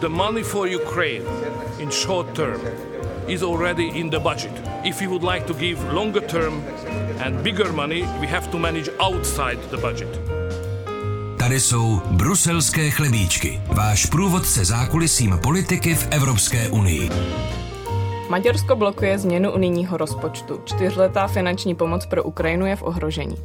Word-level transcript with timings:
The 0.00 0.08
money 0.08 0.44
for 0.44 0.68
Ukraine 0.68 1.24
in 1.80 1.90
short 1.90 2.32
term 2.32 2.60
is 3.26 3.42
already 3.42 3.88
in 4.00 4.10
the 4.10 4.20
budget. 4.20 4.52
If 4.84 5.00
we 5.00 5.08
would 5.08 5.24
like 5.24 5.46
to 5.46 5.54
give 5.54 5.92
longer 5.92 6.20
term 6.20 6.62
and 7.18 7.42
bigger 7.42 7.72
money, 7.72 8.02
we 8.20 8.28
have 8.28 8.48
to 8.52 8.58
manage 8.58 8.88
outside 9.00 9.58
the 9.70 9.76
budget. 9.76 10.20
Tady 11.38 11.60
jsou 11.60 12.00
bruselské 12.10 12.90
chlebíčky, 12.90 13.60
váš 13.66 14.06
průvodce 14.06 14.64
zákulisím 14.64 15.38
politiky 15.42 15.94
v 15.94 16.08
Evropské 16.10 16.68
unii. 16.68 17.10
Maďarsko 18.28 18.76
blokuje 18.76 19.18
změnu 19.18 19.52
unijního 19.52 19.96
rozpočtu. 19.96 20.60
Čtyřletá 20.64 21.26
finanční 21.26 21.74
pomoc 21.74 22.06
pro 22.06 22.22
Ukrajinu 22.22 22.66
je 22.66 22.76
v 22.76 22.82
ohrožení. 22.82 23.36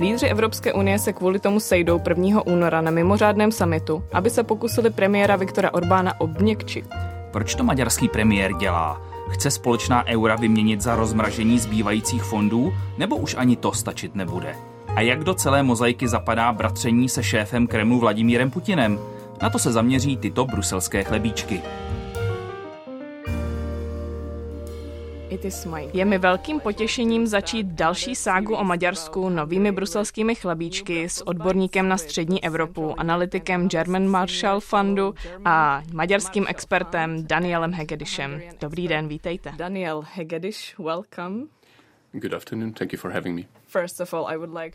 Lídři 0.00 0.26
Evropské 0.26 0.72
unie 0.72 0.98
se 0.98 1.12
kvůli 1.12 1.38
tomu 1.38 1.60
sejdou 1.60 2.00
1. 2.08 2.46
února 2.46 2.80
na 2.80 2.90
mimořádném 2.90 3.52
samitu, 3.52 4.04
aby 4.12 4.30
se 4.30 4.42
pokusili 4.42 4.90
premiéra 4.90 5.36
Viktora 5.36 5.74
Orbána 5.74 6.20
obměkčit. 6.20 6.86
Proč 7.30 7.54
to 7.54 7.64
maďarský 7.64 8.08
premiér 8.08 8.52
dělá? 8.52 9.00
Chce 9.30 9.50
společná 9.50 10.06
eura 10.06 10.36
vyměnit 10.36 10.80
za 10.80 10.96
rozmražení 10.96 11.58
zbývajících 11.58 12.22
fondů, 12.22 12.72
nebo 12.98 13.16
už 13.16 13.34
ani 13.38 13.56
to 13.56 13.72
stačit 13.72 14.14
nebude? 14.14 14.54
A 14.96 15.00
jak 15.00 15.24
do 15.24 15.34
celé 15.34 15.62
mozaiky 15.62 16.08
zapadá 16.08 16.52
bratření 16.52 17.08
se 17.08 17.22
šéfem 17.22 17.66
Kremlu 17.66 17.98
Vladimírem 17.98 18.50
Putinem? 18.50 18.98
Na 19.42 19.50
to 19.50 19.58
se 19.58 19.72
zaměří 19.72 20.16
tyto 20.16 20.44
bruselské 20.44 21.04
chlebíčky. 21.04 21.60
Je 25.92 26.04
mi 26.04 26.18
velkým 26.18 26.60
potěšením 26.60 27.26
začít 27.26 27.66
další 27.66 28.14
ságu 28.14 28.56
o 28.56 28.64
Maďarsku 28.64 29.28
novými 29.28 29.72
bruselskými 29.72 30.34
chlebíčky 30.34 31.08
s 31.08 31.26
odborníkem 31.26 31.88
na 31.88 31.96
střední 31.96 32.44
Evropu, 32.44 33.00
analytikem 33.00 33.68
German 33.68 34.08
Marshall 34.08 34.60
Fundu 34.60 35.14
a 35.44 35.82
maďarským 35.92 36.44
expertem 36.48 37.26
Danielem 37.26 37.72
Hegedišem. 37.72 38.42
Dobrý 38.60 38.88
den, 38.88 39.08
vítejte. 39.08 39.52
Daniel 39.56 40.02
Hegediš, 40.14 40.74
welcome. 40.78 41.46
Good 42.12 42.34
afternoon, 42.34 42.72
thank 42.72 42.92
you 42.92 42.98
for 42.98 43.10
having 43.10 43.36
me. 43.36 43.61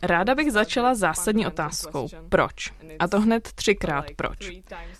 Ráda 0.02 0.34
bych 0.34 0.52
začala 0.52 0.94
zásadní 0.94 1.46
otázkou. 1.46 2.08
Proč? 2.28 2.72
A 2.98 3.08
to 3.08 3.20
hned 3.20 3.52
třikrát 3.52 4.04
proč. 4.16 4.50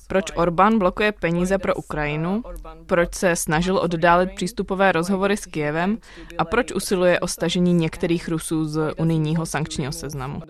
Proč 0.06 0.32
Orbán 0.36 0.78
blokuje 0.78 1.12
peníze 1.12 1.58
pro 1.58 1.74
Ukrajinu? 1.74 2.42
Proč 2.86 3.14
se 3.14 3.36
snažil 3.36 3.78
oddálit 3.78 4.30
přístupové 4.34 4.92
rozhovory 4.92 5.36
s 5.36 5.46
Kijevem? 5.46 5.98
A 6.38 6.44
proč 6.44 6.72
usiluje 6.72 7.20
o 7.20 7.26
stažení 7.26 7.72
některých 7.72 8.28
Rusů 8.28 8.64
z 8.64 8.94
unijního 8.98 9.46
sankčního 9.46 9.92
seznamu? 9.92 10.40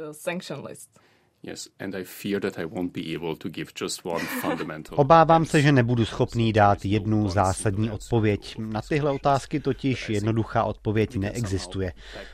Obávám 4.91 5.45
se, 5.47 5.63
že 5.63 5.73
nebudu 5.73 6.05
schopný 6.05 6.53
dát 6.53 6.85
jednu 6.85 7.29
zásadní 7.29 7.91
odpověď. 7.91 8.55
Na 8.59 8.83
tyhle 8.83 9.11
otázky 9.11 9.61
totiž 9.61 10.09
jednoduchá 10.09 10.65
odpověď 10.65 11.17
neexistuje. 11.17 11.93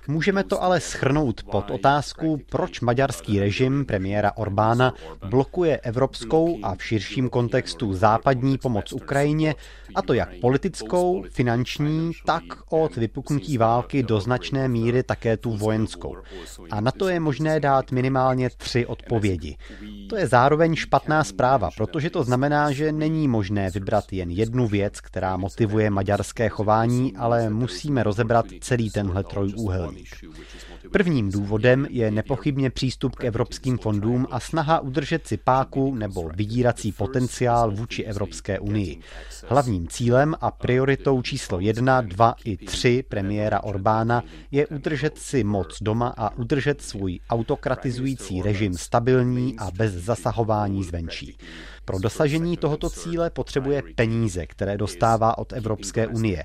Můžeme 0.08 0.44
to 0.44 0.62
ale 0.62 0.80
schrnout 0.80 1.42
pod 1.42 1.70
otázku, 1.70 2.41
proč 2.50 2.80
maďarský 2.80 3.41
režim 3.41 3.84
premiéra 3.86 4.32
Orbána 4.36 4.94
blokuje 5.28 5.78
evropskou 5.78 6.58
a 6.62 6.75
v 6.75 6.84
širším 6.84 7.28
kontextu 7.28 7.92
západní 7.92 8.58
pomoc 8.58 8.92
Ukrajině, 8.92 9.55
a 9.94 10.02
to 10.02 10.14
jak 10.14 10.28
politickou, 10.41 11.25
finanční, 11.30 12.12
tak 12.27 12.42
od 12.70 12.97
vypuknutí 12.97 13.58
války 13.58 14.02
do 14.02 14.20
značné 14.20 14.69
míry 14.69 15.02
také 15.02 15.36
tu 15.36 15.56
vojenskou. 15.56 16.16
A 16.70 16.80
na 16.80 16.91
to 16.91 17.08
je 17.08 17.20
možné 17.20 17.60
dát 17.60 17.92
minimálně 17.92 18.50
tři 18.50 18.86
odpovědi. 18.95 19.56
To 20.09 20.17
je 20.17 20.27
zároveň 20.27 20.75
špatná 20.75 21.25
zpráva, 21.25 21.70
protože 21.77 22.11
to 22.11 22.25
znamená, 22.25 22.73
že 22.73 22.92
není 22.92 23.28
možné 23.28 23.70
vybrat 23.70 24.12
jen 24.12 24.31
jednu 24.31 24.69
věc, 24.69 25.00
která 25.00 25.37
motivuje 25.37 25.91
maďarské 25.91 26.48
chování, 26.48 27.17
ale 27.17 27.50
musíme 27.50 28.03
rozebrat 28.03 28.47
celý 28.61 28.91
tenhle 28.91 29.25
trojúhelník. 29.25 30.09
Prvním 30.94 31.31
důvodem 31.31 31.87
je 31.91 32.10
nepochybně 32.10 32.71
přístup 32.71 33.16
k 33.16 33.25
evropským 33.25 33.78
fondům 33.78 34.27
a 34.31 34.41
snaha 34.41 34.81
udržet 34.81 35.27
si 35.27 35.37
páku 35.37 35.94
nebo 35.94 36.31
vydírací 36.34 36.93
potenciál 36.93 37.71
vůči 37.71 38.03
Evropské 38.03 38.59
unii. 38.59 39.00
Hlavním 39.49 39.88
cílem 39.88 40.34
a 40.41 40.50
prioritou 40.50 41.22
číslo 41.22 41.60
1, 41.60 42.00
2 42.00 42.34
i 42.44 42.56
3 42.56 43.04
premiéra 43.09 43.62
Orbána 43.62 44.22
je 44.50 44.66
udržet 44.66 45.19
si 45.19 45.44
moc 45.44 45.83
doma 45.83 46.15
a 46.16 46.37
udržet 46.37 46.83
svůj 46.83 47.21
autokratizující 47.31 48.43
režim 48.43 48.75
stabilní 48.75 49.59
a 49.59 49.71
bez 49.71 49.93
zasahování 49.93 50.84
zvenčí. 50.84 51.37
Pro 51.84 51.99
dosažení 51.99 52.56
tohoto 52.56 52.91
cíle 52.91 53.31
potřebuje 53.31 53.83
peníze, 53.94 54.47
které 54.47 54.77
dostává 54.77 55.38
od 55.38 55.53
Evropské 55.53 56.06
unie. 56.06 56.44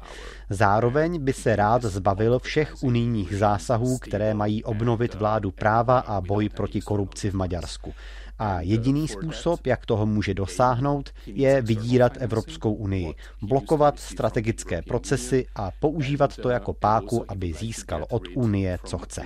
Zároveň 0.49 1.23
by 1.23 1.33
se 1.33 1.55
rád 1.55 1.81
zbavil 1.81 2.39
všech 2.39 2.83
unijních 2.83 3.37
zásahů, 3.37 3.97
které 3.97 4.33
mají 4.39 4.63
obnovit 4.63 5.13
vládu 5.13 5.51
práva 5.51 5.99
a 5.99 6.21
boj 6.21 6.49
proti 6.49 6.81
korupci 6.81 7.29
v 7.29 7.33
Maďarsku. 7.33 7.93
A 8.39 8.61
jediný 8.61 9.07
způsob, 9.07 9.67
jak 9.67 9.85
toho 9.85 10.05
může 10.05 10.33
dosáhnout, 10.33 11.09
je 11.25 11.61
vydírat 11.61 12.17
Evropskou 12.19 12.73
unii, 12.73 13.13
blokovat 13.41 13.99
strategické 13.99 14.81
procesy 14.81 15.45
a 15.55 15.71
používat 15.79 16.35
to 16.35 16.49
jako 16.49 16.73
páku, 16.73 17.25
aby 17.27 17.53
získal 17.53 18.05
od 18.09 18.23
Unie, 18.35 18.79
co 18.85 18.97
chce. 18.97 19.21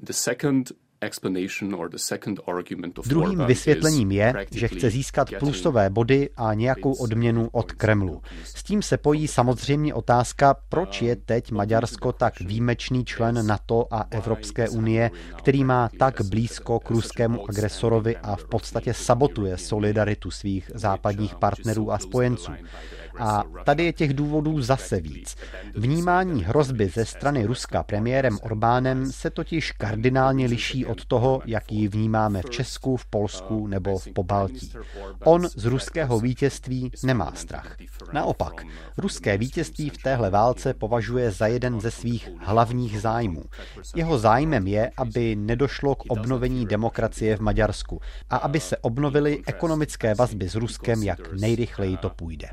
The 0.00 0.12
second 0.12 0.72
Druhým 3.06 3.44
vysvětlením 3.46 4.10
je, 4.10 4.34
že 4.50 4.68
chce 4.68 4.90
získat 4.90 5.28
plusové 5.38 5.90
body 5.90 6.30
a 6.36 6.54
nějakou 6.54 6.92
odměnu 6.92 7.48
od 7.52 7.72
Kremlu. 7.72 8.22
S 8.44 8.62
tím 8.62 8.82
se 8.82 8.96
pojí 8.96 9.28
samozřejmě 9.28 9.94
otázka, 9.94 10.56
proč 10.68 11.02
je 11.02 11.16
teď 11.16 11.52
Maďarsko 11.52 12.12
tak 12.12 12.40
výjimečný 12.40 13.04
člen 13.04 13.46
NATO 13.46 13.86
a 13.90 14.06
Evropské 14.10 14.68
unie, 14.68 15.10
který 15.38 15.64
má 15.64 15.88
tak 15.98 16.20
blízko 16.20 16.80
k 16.80 16.90
ruskému 16.90 17.48
agresorovi 17.48 18.16
a 18.16 18.36
v 18.36 18.44
podstatě 18.44 18.94
sabotuje 18.94 19.56
solidaritu 19.56 20.30
svých 20.30 20.70
západních 20.74 21.34
partnerů 21.34 21.92
a 21.92 21.98
spojenců. 21.98 22.52
A 23.18 23.44
tady 23.64 23.84
je 23.84 23.92
těch 23.92 24.14
důvodů 24.14 24.62
zase 24.62 25.00
víc. 25.00 25.36
Vnímání 25.74 26.44
hrozby 26.44 26.88
ze 26.88 27.04
strany 27.04 27.44
Ruska 27.44 27.82
premiérem 27.82 28.38
Orbánem 28.42 29.12
se 29.12 29.30
totiž 29.30 29.72
kardinálně 29.72 30.46
liší 30.46 30.86
od 30.86 31.04
toho, 31.04 31.42
jak 31.44 31.72
ji 31.72 31.88
vnímáme 31.88 32.42
v 32.42 32.50
Česku, 32.50 32.96
v 32.96 33.06
Polsku 33.06 33.66
nebo 33.66 33.98
v 33.98 34.08
Pobaltí. 34.08 34.72
On 35.24 35.48
z 35.48 35.64
ruského 35.64 36.20
vítězství 36.20 36.92
nemá 37.02 37.32
strach. 37.34 37.76
Naopak, 38.12 38.64
ruské 38.96 39.38
vítězství 39.38 39.90
v 39.90 39.98
téhle 39.98 40.30
válce 40.30 40.74
považuje 40.74 41.30
za 41.30 41.46
jeden 41.46 41.80
ze 41.80 41.90
svých 41.90 42.30
hlavních 42.38 43.00
zájmů. 43.00 43.42
Jeho 43.96 44.18
zájmem 44.18 44.66
je, 44.66 44.90
aby 44.96 45.36
nedošlo 45.36 45.94
k 45.94 46.04
obnovení 46.08 46.66
demokracie 46.66 47.36
v 47.36 47.40
Maďarsku 47.40 48.00
a 48.30 48.36
aby 48.36 48.60
se 48.60 48.76
obnovily 48.76 49.42
ekonomické 49.46 50.14
vazby 50.14 50.48
s 50.48 50.54
Ruskem, 50.54 51.02
jak 51.02 51.32
nejrychleji 51.32 51.96
to 51.96 52.10
půjde. 52.10 52.48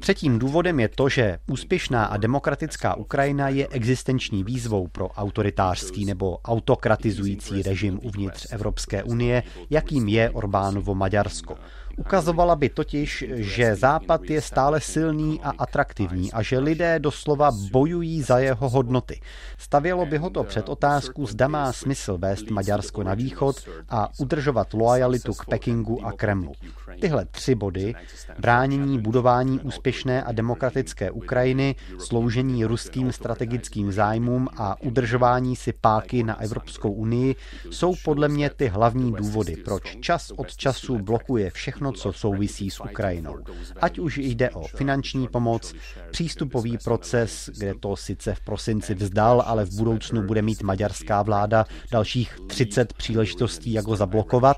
Třetím 0.00 0.38
důvodem 0.38 0.80
je 0.80 0.88
to, 0.88 1.08
že 1.08 1.38
úspěšná 1.46 2.04
a 2.04 2.16
demokratická 2.16 2.94
Ukrajina 2.94 3.48
je 3.48 3.68
existenční 3.68 4.44
výzvou 4.44 4.88
pro 4.88 5.08
autoritářský 5.08 6.04
nebo 6.04 6.38
autokratizující 6.44 7.62
režim 7.62 8.00
uvnitř 8.02 8.46
Evropské 8.50 9.02
unie, 9.02 9.42
jakým 9.70 10.08
je 10.08 10.30
Orbánovo 10.30 10.94
Maďarsko. 10.94 11.56
Ukazovala 11.96 12.56
by 12.56 12.68
totiž, 12.68 13.24
že 13.34 13.76
Západ 13.76 14.30
je 14.30 14.40
stále 14.40 14.80
silný 14.80 15.40
a 15.42 15.50
atraktivní 15.58 16.32
a 16.32 16.42
že 16.42 16.58
lidé 16.58 16.98
doslova 16.98 17.50
bojují 17.70 18.22
za 18.22 18.38
jeho 18.38 18.68
hodnoty. 18.68 19.20
Stavělo 19.58 20.06
by 20.06 20.18
ho 20.18 20.30
to 20.30 20.44
před 20.44 20.68
otázku, 20.68 21.26
zda 21.26 21.48
má 21.48 21.72
smysl 21.72 22.18
vést 22.18 22.50
Maďarsko 22.50 23.02
na 23.02 23.14
východ 23.14 23.56
a 23.88 24.08
udržovat 24.18 24.74
lojalitu 24.74 25.34
k 25.34 25.44
Pekingu 25.44 26.06
a 26.06 26.12
Kremlu. 26.12 26.52
Tyhle 27.00 27.24
tři 27.24 27.54
body, 27.54 27.94
bránění 28.38 28.98
budování 28.98 29.60
úspěšné 29.60 30.22
a 30.22 30.32
demokratické 30.32 31.10
Ukrajiny, 31.10 31.74
sloužení 31.98 32.64
ruským 32.64 33.12
strategickým 33.12 33.92
zájmům 33.92 34.48
a 34.56 34.82
udržování 34.82 35.56
si 35.56 35.72
páky 35.72 36.22
na 36.22 36.40
Evropskou 36.40 36.92
unii, 36.92 37.36
jsou 37.70 37.94
podle 38.04 38.28
mě 38.28 38.50
ty 38.50 38.68
hlavní 38.68 39.12
důvody, 39.12 39.56
proč 39.56 39.96
čas 40.00 40.30
od 40.30 40.56
času 40.56 40.98
blokuje 40.98 41.50
všechno, 41.50 41.85
co 41.92 42.12
souvisí 42.12 42.70
s 42.70 42.80
Ukrajinou. 42.80 43.38
Ať 43.80 43.98
už 43.98 44.18
jde 44.18 44.50
o 44.50 44.66
finanční 44.66 45.28
pomoc, 45.28 45.74
přístupový 46.10 46.78
proces, 46.84 47.50
kde 47.58 47.74
to 47.74 47.96
sice 47.96 48.34
v 48.34 48.40
prosinci 48.40 48.94
vzdal, 48.94 49.42
ale 49.46 49.64
v 49.64 49.76
budoucnu 49.76 50.22
bude 50.22 50.42
mít 50.42 50.62
maďarská 50.62 51.22
vláda 51.22 51.66
dalších 51.92 52.38
30 52.46 52.92
příležitostí, 52.92 53.72
jak 53.72 53.86
ho 53.86 53.96
zablokovat, 53.96 54.56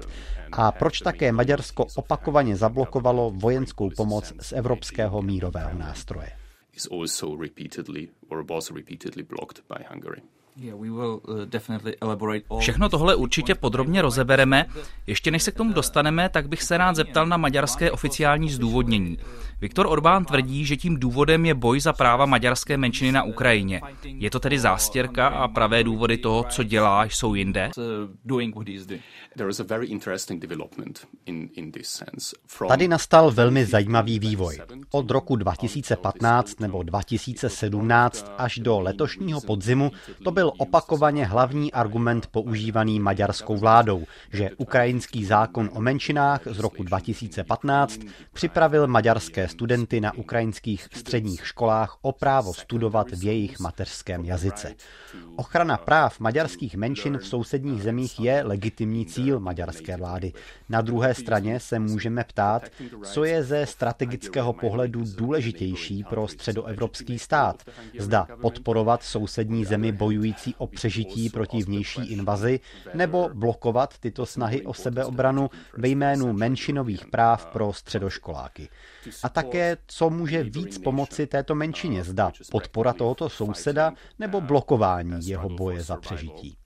a 0.53 0.73
proč 0.73 1.01
také 1.01 1.33
Maďarsko 1.33 1.87
opakovaně 1.95 2.57
zablokovalo 2.57 3.31
vojenskou 3.31 3.91
pomoc 3.97 4.33
z 4.41 4.53
evropského 4.53 5.23
mírového 5.23 5.79
nástroje. 5.79 6.33
Uh, 6.91 6.99
Všechno 12.59 12.89
tohle 12.89 13.15
určitě 13.15 13.55
podrobně 13.55 14.03
rozebereme. 14.03 14.67
Ještě 15.07 15.31
než 15.31 15.43
se 15.43 15.51
k 15.51 15.55
tomu 15.55 15.73
dostaneme, 15.73 16.29
tak 16.29 16.49
bych 16.49 16.63
se 16.63 16.79
rád 16.79 16.97
zeptal 16.97 17.27
na 17.27 17.37
maďarské 17.37 17.91
oficiální 17.91 18.51
zdůvodnění. 18.51 19.19
Viktor 19.61 19.87
Orbán 19.87 20.25
tvrdí, 20.25 20.65
že 20.65 20.77
tím 20.77 20.97
důvodem 21.01 21.47
je 21.47 21.55
boj 21.55 21.81
za 21.81 21.93
práva 21.93 22.27
maďarské 22.27 22.77
menšiny 22.77 23.13
na 23.13 23.23
Ukrajině. 23.23 23.81
Je 24.05 24.31
to 24.31 24.41
tedy 24.41 24.59
zástěrka 24.59 25.29
a 25.29 25.49
pravé 25.49 25.85
důvody 25.85 26.19
toho, 26.19 26.45
co 26.49 26.63
dělá, 26.63 27.05
jsou 27.05 27.35
jinde? 27.35 27.71
Tady 32.69 32.89
nastal 32.89 33.31
velmi 33.31 33.67
zajímavý 33.67 34.19
vývoj. 34.19 34.59
Od 34.91 35.11
roku 35.11 35.37
2015 35.37 36.61
nebo 36.61 36.83
2017 36.83 38.33
až 38.39 38.59
do 38.59 38.81
letošního 38.81 39.41
podzimu 39.41 39.91
to 40.25 40.31
byl 40.31 40.48
opakovaně 40.53 41.25
hlavní 41.25 41.73
argument 41.73 42.27
používaný 42.27 43.00
maďarskou 43.00 43.56
vládou, 43.56 44.05
že 44.33 44.50
ukrajinský 44.56 45.25
zákon 45.25 45.71
o 45.73 45.81
menšinách 45.81 46.41
z 46.47 46.59
roku 46.59 46.83
2015 46.83 48.00
připravil 48.33 48.87
maďarské 48.87 49.49
studenty 49.49 50.00
na 50.00 50.15
ukrajinských 50.15 50.89
středních 50.95 51.47
školách 51.47 51.99
o 52.03 52.12
právo 52.12 52.55
studovat 52.55 53.06
v 53.11 53.25
jejich 53.25 53.61
mateřském 53.61 54.25
jazyce. 54.25 54.75
Ochrana 55.37 55.77
práv 55.77 56.21
maďarských 56.21 56.75
menšin 56.75 57.19
v 57.19 57.27
sousedních 57.27 57.83
zemích 57.83 58.21
je 58.21 58.43
legitimní 58.45 59.06
cíl 59.06 59.41
maďarské 59.41 59.97
vlády. 59.97 60.33
Na 60.69 60.81
druhé 60.81 61.15
straně 61.15 61.61
se 61.61 61.79
můžeme 61.79 62.25
ptát, 62.25 62.62
co 63.03 63.25
je 63.25 63.43
ze 63.43 63.67
strategického 63.67 64.53
pohledu 64.53 65.03
důležitější 65.17 66.05
pro 66.05 66.29
středoevropský 66.29 67.19
stát. 67.19 67.62
Zda 67.99 68.27
podporovat 68.41 69.03
sousední 69.03 69.65
zemi 69.65 69.93
bojující 69.93 70.38
o 70.58 70.67
přežití 70.67 71.31
proti 71.31 71.62
vnější 71.62 72.00
invazi, 72.12 72.61
nebo 72.94 73.31
blokovat 73.35 73.99
tyto 73.99 74.26
snahy 74.26 74.62
o 74.62 74.75
sebeobranu 74.75 75.50
ve 75.76 75.88
jménu 75.88 76.32
menšinových 76.32 77.06
práv 77.06 77.46
pro 77.46 77.73
středoškoláky. 77.73 78.69
A 79.23 79.29
také, 79.29 79.76
co 79.87 80.11
může 80.11 80.43
víc 80.43 80.79
pomoci 80.79 81.26
této 81.26 81.55
menšině, 81.55 82.05
zda 82.05 82.32
podpora 82.50 82.93
tohoto 82.93 83.29
souseda 83.29 83.93
nebo 84.19 84.40
blokování 84.40 85.29
jeho 85.29 85.49
boje 85.49 85.82
za 85.82 85.96
přežití. 85.96 86.56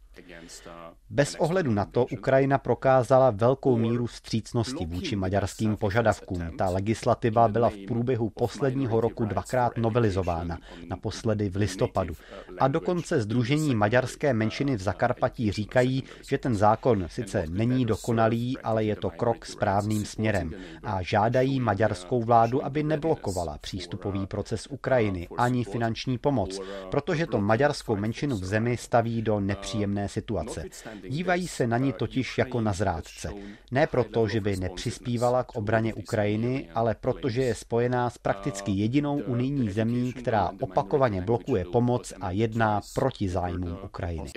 Bez 1.11 1.35
ohledu 1.35 1.71
na 1.71 1.85
to 1.85 2.07
Ukrajina 2.07 2.59
prokázala 2.59 3.31
velkou 3.31 3.77
míru 3.77 4.07
vstřícnosti 4.07 4.87
vůči 4.87 5.17
maďarským 5.17 5.77
požadavkům. 5.77 6.57
Ta 6.59 6.69
legislativa 6.69 7.49
byla 7.49 7.71
v 7.71 7.77
průběhu 7.87 8.31
posledního 8.31 9.01
roku 9.01 9.25
dvakrát 9.25 9.77
novelizována, 9.77 10.59
naposledy 10.89 11.49
v 11.49 11.57
listopadu. 11.57 12.15
A 12.59 12.69
dokonce 12.69 13.21
Združení 13.21 13.75
maďarské 13.75 14.35
menšiny 14.35 14.77
v 14.77 14.83
Zakarpatí 14.83 15.53
říkají, 15.53 16.03
že 16.29 16.39
ten 16.39 16.55
zákon 16.55 17.05
sice 17.07 17.45
není 17.49 17.85
dokonalý, 17.85 18.59
ale 18.59 18.85
je 18.85 18.97
to 18.97 19.11
krok 19.11 19.47
správným 19.47 20.05
směrem 20.05 20.53
a 20.83 21.03
žádají 21.03 21.61
maďarskou 21.61 22.23
vládu, 22.23 22.65
aby 22.65 22.83
neblokovala 22.83 23.59
přístupový 23.59 24.27
proces 24.27 24.67
Ukrajiny 24.67 25.29
ani 25.39 25.65
finanční 25.65 26.19
pomoc, 26.19 26.61
protože 26.91 27.27
to 27.27 27.41
maďarskou 27.41 27.97
menšinu 27.97 28.37
v 28.37 28.45
zemi 28.45 28.77
staví 28.77 29.23
do 29.23 29.41
nepříjemné 29.41 30.02
situace. 30.09 30.65
Dívají 31.09 31.49
se 31.49 31.67
na 31.67 31.79
ní 31.79 31.93
totiž 31.93 32.39
jako 32.39 32.61
na 32.61 32.73
zrádce. 32.73 33.31
Ne 33.71 33.87
proto, 33.87 34.29
že 34.29 34.41
by 34.41 34.57
nepřispívala 34.57 35.45
k 35.45 35.57
obraně 35.57 35.95
Ukrajiny, 35.95 36.71
ale 36.75 36.95
protože 36.95 37.43
je 37.43 37.55
spojená 37.55 38.11
s 38.11 38.19
prakticky 38.19 38.73
jedinou 38.73 39.19
unijní 39.19 39.71
zemí, 39.71 40.13
která 40.13 40.51
opakovaně 40.61 41.21
blokuje 41.21 41.65
pomoc 41.65 42.13
a 42.21 42.31
jedná 42.31 42.81
proti 42.95 43.29
zájmům 43.29 43.79
Ukrajiny. 43.85 44.31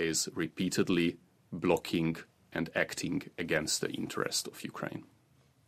and 2.56 2.70
acting 2.74 3.30
against 3.38 3.80
the 3.80 3.88
interest 3.88 4.48
of 4.48 4.64
Ukraine. 4.64 5.15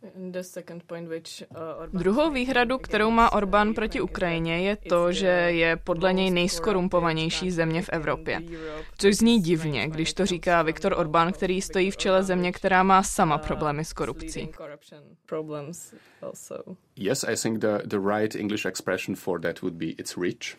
Uh, 0.02 1.86
Druhou 1.92 2.30
výhradu, 2.30 2.78
kterou 2.78 3.10
má 3.10 3.32
Orbán 3.32 3.74
proti 3.74 4.00
Ukrajině, 4.00 4.60
je 4.60 4.76
to, 4.76 5.12
že 5.12 5.26
je 5.26 5.76
podle 5.76 6.12
něj 6.12 6.30
nejskorumpovanější 6.30 7.50
země 7.50 7.82
v 7.82 7.88
Evropě. 7.92 8.40
Což 8.98 9.16
zní 9.16 9.40
divně, 9.40 9.88
když 9.88 10.14
to 10.14 10.26
říká 10.26 10.62
Viktor 10.62 10.94
Orbán, 10.98 11.32
který 11.32 11.62
stojí 11.62 11.90
v 11.90 11.96
čele 11.96 12.22
země, 12.22 12.52
která 12.52 12.82
má 12.82 13.02
sama 13.02 13.38
problémy 13.38 13.84
s 13.84 13.92
korupcí. 13.92 14.48
Yes, 16.96 17.24
I 17.24 17.36
think 17.36 17.58
the, 17.60 17.78
the 17.84 17.98
right 17.98 18.34
English 18.34 18.66
expression 18.66 19.16
for 19.16 19.40
that 19.40 19.62
would 19.62 19.74
be 19.74 19.86
it's 19.86 20.16
rich. 20.16 20.56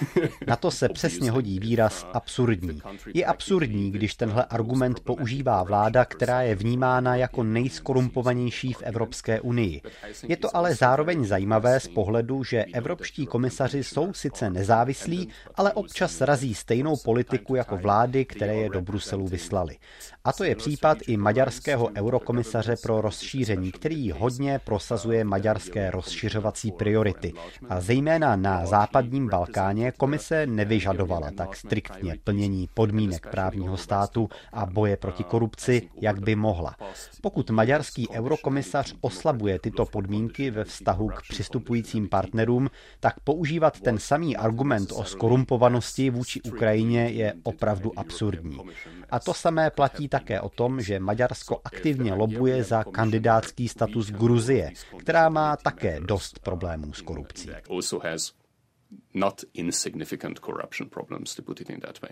Na 0.46 0.56
to 0.56 0.70
se 0.70 0.88
přesně 0.88 1.30
hodí 1.30 1.58
výraz 1.58 2.06
absurdní. 2.12 2.82
Je 3.14 3.26
absurdní, 3.26 3.90
když 3.90 4.14
tenhle 4.14 4.44
argument 4.44 5.00
používá 5.00 5.62
vláda, 5.62 6.04
která 6.04 6.42
je 6.42 6.54
vnímána 6.54 7.16
jako 7.16 7.42
nejskorumpovanější 7.42 8.72
v 8.72 8.82
Evropské 8.82 9.40
unii. 9.40 9.82
Je 10.28 10.36
to 10.36 10.56
ale 10.56 10.74
zároveň 10.74 11.24
zajímavé 11.24 11.80
z 11.80 11.88
pohledu, 11.88 12.44
že 12.44 12.64
evropští 12.64 13.26
komisaři 13.26 13.84
jsou 13.84 14.12
sice 14.12 14.50
nezávislí, 14.50 15.28
ale 15.54 15.72
občas 15.72 16.20
razí 16.20 16.54
stejnou 16.54 16.96
politiku 16.96 17.54
jako 17.54 17.76
vlády, 17.76 18.24
které 18.24 18.54
je 18.54 18.70
do 18.70 18.82
Bruselu 18.82 19.26
vyslali. 19.26 19.76
A 20.24 20.32
to 20.32 20.44
je 20.44 20.54
případ 20.54 20.98
i 21.06 21.16
maďarského 21.16 21.90
eurokomisaře 21.96 22.76
pro 22.82 23.00
rozšíření, 23.00 23.72
který 23.72 24.10
hodně 24.10 24.60
prosazuje 24.64 24.97
maďarské 25.24 25.90
rozšiřovací 25.90 26.72
priority. 26.72 27.32
A 27.68 27.80
zejména 27.80 28.36
na 28.36 28.66
západním 28.66 29.28
Balkáně 29.28 29.92
komise 29.92 30.46
nevyžadovala 30.46 31.30
tak 31.30 31.56
striktně 31.56 32.16
plnění 32.24 32.68
podmínek 32.74 33.26
právního 33.30 33.76
státu 33.76 34.28
a 34.52 34.66
boje 34.66 34.96
proti 34.96 35.24
korupci, 35.24 35.88
jak 36.00 36.20
by 36.20 36.36
mohla. 36.36 36.76
Pokud 37.22 37.50
maďarský 37.50 38.08
eurokomisař 38.10 38.94
oslabuje 39.00 39.58
tyto 39.58 39.86
podmínky 39.86 40.50
ve 40.50 40.64
vztahu 40.64 41.08
k 41.08 41.22
přistupujícím 41.28 42.08
partnerům, 42.08 42.70
tak 43.00 43.20
používat 43.20 43.80
ten 43.80 43.98
samý 43.98 44.36
argument 44.36 44.92
o 44.92 45.04
skorumpovanosti 45.04 46.10
vůči 46.10 46.42
Ukrajině 46.42 47.08
je 47.08 47.34
opravdu 47.42 47.92
absurdní. 47.96 48.58
A 49.10 49.18
to 49.18 49.34
samé 49.34 49.70
platí 49.70 50.08
také 50.08 50.40
o 50.40 50.48
tom, 50.48 50.80
že 50.80 51.00
Maďarsko 51.00 51.60
aktivně 51.64 52.14
lobuje 52.14 52.64
za 52.64 52.84
kandidátský 52.84 53.68
status 53.68 54.10
Gruzie, 54.10 54.72
která 54.98 55.28
má 55.28 55.56
také 55.56 56.00
dost 56.00 56.38
problémů 56.38 56.92
s 56.92 57.02
korupcí. 57.02 57.50
Not 59.14 59.44
insignificant 59.54 60.38
corruption 60.38 60.90
problems, 60.90 61.34
to 61.34 61.42
put 61.42 61.60
it 61.60 61.70
in 61.70 61.80
that 61.80 62.02
way. 62.02 62.10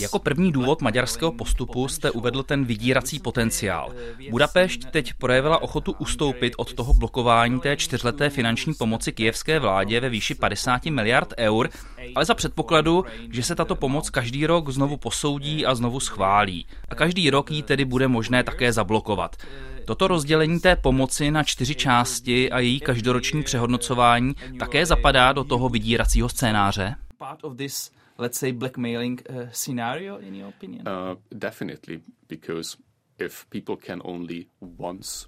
Jako 0.00 0.18
první 0.18 0.52
důvod 0.52 0.82
maďarského 0.82 1.32
postupu 1.32 1.88
jste 1.88 2.10
uvedl 2.10 2.42
ten 2.42 2.64
vydírací 2.64 3.18
potenciál. 3.20 3.92
Budapešť 4.30 4.84
teď 4.90 5.14
projevila 5.14 5.62
ochotu 5.62 5.92
ustoupit 5.98 6.54
od 6.56 6.74
toho 6.74 6.94
blokování 6.94 7.60
té 7.60 7.76
čtyřleté 7.76 8.30
finanční 8.30 8.74
pomoci 8.74 9.12
kijevské 9.12 9.58
vládě 9.58 10.00
ve 10.00 10.08
výši 10.08 10.34
50 10.34 10.84
miliard 10.86 11.34
eur, 11.38 11.68
ale 12.14 12.24
za 12.24 12.34
předpokladu, 12.34 13.04
že 13.30 13.42
se 13.42 13.54
tato 13.54 13.76
pomoc 13.76 14.10
každý 14.10 14.46
rok 14.46 14.70
znovu 14.70 14.96
posoudí 14.96 15.66
a 15.66 15.74
znovu 15.74 16.00
schválí. 16.00 16.66
A 16.88 16.94
každý 16.94 17.30
rok 17.30 17.50
ji 17.50 17.62
tedy 17.62 17.84
bude 17.84 18.08
možné 18.08 18.44
také 18.44 18.72
zablokovat. 18.72 19.36
Toto 19.84 20.08
rozdělení 20.08 20.60
té 20.60 20.76
pomoci 20.76 21.30
na 21.30 21.42
čtyři 21.42 21.74
části 21.74 22.50
a 22.50 22.58
její 22.58 22.80
každoroční 22.80 23.42
přehodnocování 23.42 24.34
také 24.58 24.86
zapadá 24.86 25.32
do 25.32 25.44
toho 25.44 25.68
vydíracího 25.68 26.28
scénáře? 26.28 26.94
Part 27.20 27.44
of 27.44 27.56
this, 27.56 27.92
let's 28.18 28.38
say, 28.38 28.52
blackmailing 28.52 29.20
uh, 29.28 29.48
scenario, 29.52 30.18
in 30.18 30.34
your 30.34 30.48
opinion? 30.48 30.88
Uh, 30.88 31.16
definitely, 31.30 32.00
because 32.28 32.76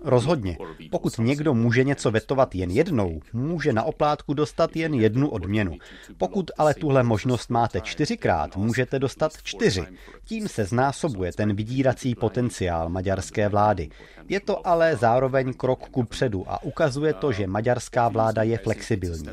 Rozhodně. 0.04 0.56
Pokud 0.90 1.18
někdo 1.18 1.54
může 1.54 1.84
něco 1.84 2.10
vetovat 2.10 2.54
jen 2.54 2.70
jednou, 2.70 3.20
může 3.32 3.72
na 3.72 3.82
oplátku 3.82 4.34
dostat 4.34 4.76
jen 4.76 4.94
jednu 4.94 5.28
odměnu. 5.28 5.76
Pokud 6.16 6.50
ale 6.58 6.74
tuhle 6.74 7.02
možnost 7.02 7.50
máte 7.50 7.80
čtyřikrát, 7.80 8.56
můžete 8.56 8.98
dostat 8.98 9.32
čtyři. 9.42 9.84
Tím 10.24 10.48
se 10.48 10.64
znásobuje 10.64 11.32
ten 11.32 11.56
vydírací 11.56 12.14
potenciál 12.14 12.88
maďarské 12.88 13.48
vlády. 13.48 13.88
Je 14.32 14.40
to 14.40 14.66
ale 14.66 14.96
zároveň 14.96 15.52
krok 15.52 15.88
ku 15.88 16.04
předu 16.04 16.44
a 16.48 16.62
ukazuje 16.62 17.14
to, 17.14 17.32
že 17.32 17.46
maďarská 17.46 18.08
vláda 18.08 18.42
je 18.42 18.58
flexibilní. 18.58 19.28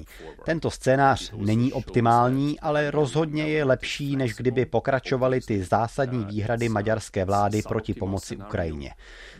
Tento 0.46 0.72
scénář 0.72 1.32
není 1.36 1.74
optimální, 1.74 2.60
ale 2.60 2.92
rozhodně 2.92 3.48
je 3.48 3.64
lepší, 3.64 4.16
než 4.16 4.36
kdyby 4.36 4.66
pokračovaly 4.66 5.42
ty 5.42 5.64
zásadní 5.64 6.26
výhrady 6.26 6.70
maďarské 6.70 7.26
vlády 7.26 7.62
proti 7.62 7.94
pomoci 7.94 8.38
Ukrajině. 8.38 8.92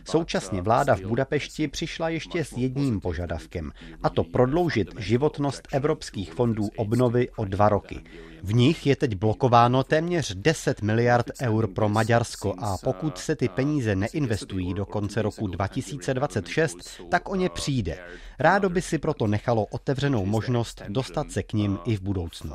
Současně 0.04 0.62
vláda 0.62 0.94
v 0.96 1.00
Budapešti 1.00 1.68
přišla 1.68 2.08
ještě 2.08 2.44
s 2.44 2.52
jedním 2.52 3.00
požadavkem, 3.00 3.72
a 4.02 4.10
to 4.10 4.24
prodloužit 4.24 4.88
životnost 4.98 5.68
evropských 5.72 6.32
fondů 6.32 6.68
obnovy 6.76 7.28
o 7.36 7.44
dva 7.44 7.68
roky. 7.68 8.00
V 8.42 8.54
nich 8.54 8.86
je 8.86 8.96
teď 8.96 9.14
blokováno 9.14 9.84
téměř 9.84 10.34
10 10.34 10.82
miliard 10.82 11.26
eur 11.42 11.66
pro 11.66 11.88
Maďarsko 11.88 12.54
a 12.58 12.76
pokud 12.78 13.18
se 13.18 13.36
ty 13.36 13.48
peníze 13.48 13.96
neinvestují 13.96 14.74
do 14.74 14.86
konce 14.86 15.22
roku 15.22 15.46
2026, 15.46 16.76
tak 17.10 17.28
o 17.28 17.36
ně 17.36 17.48
přijde. 17.48 17.98
Rádo 18.38 18.70
by 18.70 18.82
si 18.82 18.98
proto 18.98 19.26
nechalo 19.26 19.64
otevřenou 19.64 20.26
možnost 20.26 20.82
dostat 20.88 21.30
se 21.30 21.42
k 21.42 21.52
ním 21.52 21.78
i 21.84 21.96
v 21.96 22.00
budoucnu. 22.00 22.54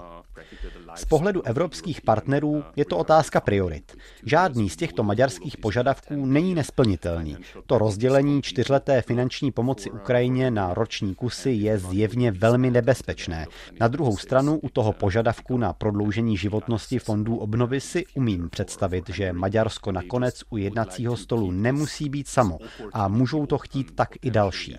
Z 0.96 1.06
pohledu 1.06 1.42
evropských 1.42 2.02
partnerů 2.02 2.64
je 2.76 2.86
to 2.86 2.98
otázka 2.98 3.42
priorit. 3.42 3.98
Žádný 4.26 4.70
z 4.70 4.76
těchto 4.76 5.04
maďarských 5.04 5.58
požadavků 5.58 6.26
není 6.26 6.56
nesplnitelný. 6.56 7.38
To 7.66 7.78
rozdělení 7.78 8.42
čtyřleté 8.42 9.02
finanční 9.02 9.52
pomoci 9.52 9.92
Ukrajině 9.92 10.52
na 10.52 10.74
roční 10.74 11.16
kusy 11.16 11.52
je 11.52 11.80
zjevně 11.80 12.32
velmi 12.32 12.72
nebezpečné. 12.72 13.48
Na 13.80 13.88
druhou 13.88 14.18
stranu 14.18 14.60
u 14.60 14.70
toho 14.70 14.94
požadavku 14.94 15.58
na 15.58 15.74
prodloužení 15.74 16.38
životnosti 16.38 17.00
fondů 17.00 17.38
obnovy 17.38 17.82
si 17.82 18.06
umím 18.14 18.50
představit, 18.50 19.10
že 19.10 19.34
Maďarsko 19.34 19.92
nakonec 19.92 20.42
u 20.50 20.58
jednacího 20.58 21.18
stolu 21.18 21.52
nemusí 21.52 22.10
být 22.10 22.28
samo 22.28 22.58
a 22.94 23.08
můžou 23.08 23.46
to 23.46 23.58
chtít 23.58 23.96
tak 23.96 24.10
i 24.22 24.32
další. 24.32 24.78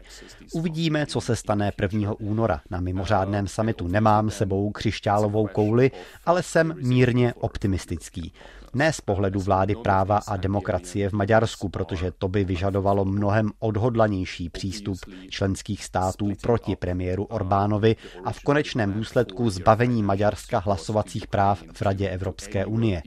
Uvidíme, 0.55 1.07
co 1.07 1.21
se 1.21 1.37
stane 1.37 1.73
1. 1.83 2.13
února. 2.19 2.61
Na 2.71 2.81
mimořádném 2.81 3.47
samitu 3.47 3.89
nemám 3.89 4.31
sebou 4.31 4.71
křišťálovou 4.71 5.46
kouli, 5.49 5.91
ale 6.27 6.43
jsem 6.43 6.75
mírně 6.81 7.35
optimistický. 7.35 8.33
Ne 8.77 8.93
z 8.93 9.01
pohledu 9.01 9.41
vlády 9.41 9.75
práva 9.75 10.21
a 10.27 10.37
demokracie 10.37 11.09
v 11.09 11.13
Maďarsku, 11.13 11.69
protože 11.69 12.11
to 12.19 12.29
by 12.29 12.45
vyžadovalo 12.45 13.05
mnohem 13.05 13.51
odhodlanější 13.59 14.49
přístup 14.49 14.99
členských 15.29 15.85
států 15.85 16.33
proti 16.43 16.77
premiéru 16.77 17.25
Orbánovi 17.25 17.97
a 18.25 18.33
v 18.33 18.41
konečném 18.41 18.93
důsledku 18.93 19.51
zbavení 19.51 20.03
Maďarska 20.03 20.59
hlasovacích 20.59 21.27
práv 21.27 21.63
v 21.73 21.83
Radě 21.83 22.09
Evropské 22.09 22.67
unie. 22.67 23.03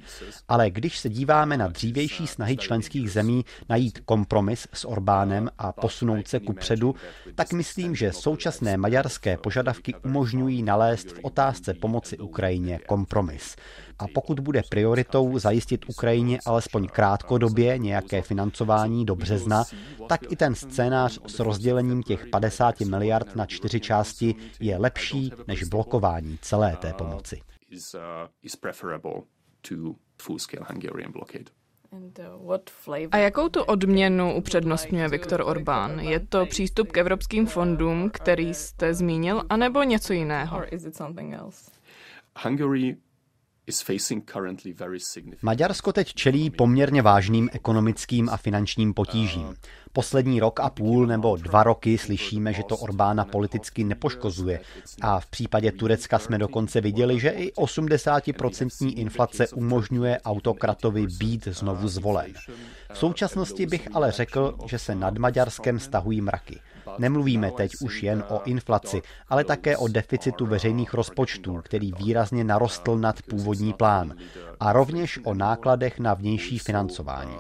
Ale 0.47 0.69
když 0.69 0.97
se 0.97 1.09
díváme 1.09 1.57
na 1.57 1.67
dřívější 1.67 2.27
snahy 2.27 2.57
členských 2.57 3.11
zemí 3.11 3.45
najít 3.69 3.99
kompromis 4.05 4.67
s 4.73 4.88
Orbánem 4.88 5.49
a 5.57 5.71
posunout 5.71 6.27
se 6.27 6.39
ku 6.39 6.53
předu, 6.53 6.95
tak 7.35 7.53
myslím, 7.53 7.95
že 7.95 8.13
současné 8.13 8.77
maďarské 8.77 9.38
požadavky 9.38 9.95
umožňují 10.05 10.63
nalézt 10.63 11.11
v 11.11 11.19
otázce 11.21 11.73
pomoci 11.73 12.17
Ukrajině 12.17 12.79
kompromis. 12.88 13.55
A 13.99 14.05
pokud 14.13 14.39
bude 14.39 14.61
prioritou 14.69 15.39
zajistit 15.39 15.85
Ukrajině 15.89 16.39
alespoň 16.45 16.87
krátkodobě 16.87 17.77
nějaké 17.77 18.21
financování 18.21 19.05
do 19.05 19.15
března, 19.15 19.63
tak 20.09 20.31
i 20.31 20.35
ten 20.35 20.55
scénář 20.55 21.19
s 21.27 21.39
rozdělením 21.39 22.03
těch 22.03 22.27
50 22.27 22.79
miliard 22.79 23.35
na 23.35 23.45
čtyři 23.45 23.79
části 23.79 24.35
je 24.59 24.77
lepší 24.77 25.31
než 25.47 25.63
blokování 25.63 26.37
celé 26.41 26.75
té 26.75 26.93
pomoci. 26.93 27.41
A 33.11 33.17
jakou 33.17 33.49
tu 33.49 33.63
odměnu 33.63 34.35
upřednostňuje 34.35 35.09
Viktor 35.09 35.41
Orbán? 35.41 35.99
Je 35.99 36.19
to 36.19 36.45
přístup 36.45 36.91
k 36.91 36.97
evropským 36.97 37.47
fondům, 37.47 38.09
který 38.09 38.53
jste 38.53 38.93
zmínil, 38.93 39.43
anebo 39.49 39.83
něco 39.83 40.13
jiného? 40.13 40.61
Maďarsko 45.41 45.93
teď 45.93 46.13
čelí 46.13 46.49
poměrně 46.49 47.01
vážným 47.01 47.49
ekonomickým 47.53 48.29
a 48.29 48.38
finančním 48.38 48.93
potížím. 48.93 49.55
Poslední 49.93 50.39
rok 50.39 50.59
a 50.59 50.69
půl 50.69 51.07
nebo 51.07 51.35
dva 51.35 51.63
roky 51.63 51.97
slyšíme, 51.97 52.53
že 52.53 52.63
to 52.63 52.77
Orbána 52.77 53.25
politicky 53.25 53.83
nepoškozuje. 53.83 54.59
A 55.01 55.19
v 55.19 55.25
případě 55.25 55.71
Turecka 55.71 56.19
jsme 56.19 56.38
dokonce 56.38 56.81
viděli, 56.81 57.19
že 57.19 57.29
i 57.29 57.51
80% 57.51 58.93
inflace 58.95 59.47
umožňuje 59.47 60.19
autokratovi 60.25 61.07
být 61.19 61.47
znovu 61.47 61.88
zvolen. 61.88 62.33
V 62.93 62.97
současnosti 62.97 63.65
bych 63.65 63.88
ale 63.93 64.11
řekl, 64.11 64.57
že 64.65 64.79
se 64.79 64.95
nad 64.95 65.17
Maďarskem 65.17 65.79
stahují 65.79 66.21
mraky. 66.21 66.59
Nemluvíme 66.98 67.51
teď 67.51 67.72
už 67.81 68.03
jen 68.03 68.24
o 68.29 68.43
inflaci, 68.43 69.01
ale 69.29 69.43
také 69.43 69.77
o 69.77 69.88
deficitu 69.88 70.46
veřejných 70.46 70.93
rozpočtů, 70.93 71.62
který 71.63 71.91
výrazně 71.91 72.43
narostl 72.43 72.98
nad 72.98 73.22
původní 73.22 73.74
plán, 73.74 74.13
a 74.60 74.74
rovněž 74.74 75.19
o 75.24 75.34
nákladech 75.34 76.00
na 76.00 76.13
vnější 76.13 76.60
financování. 76.60 77.36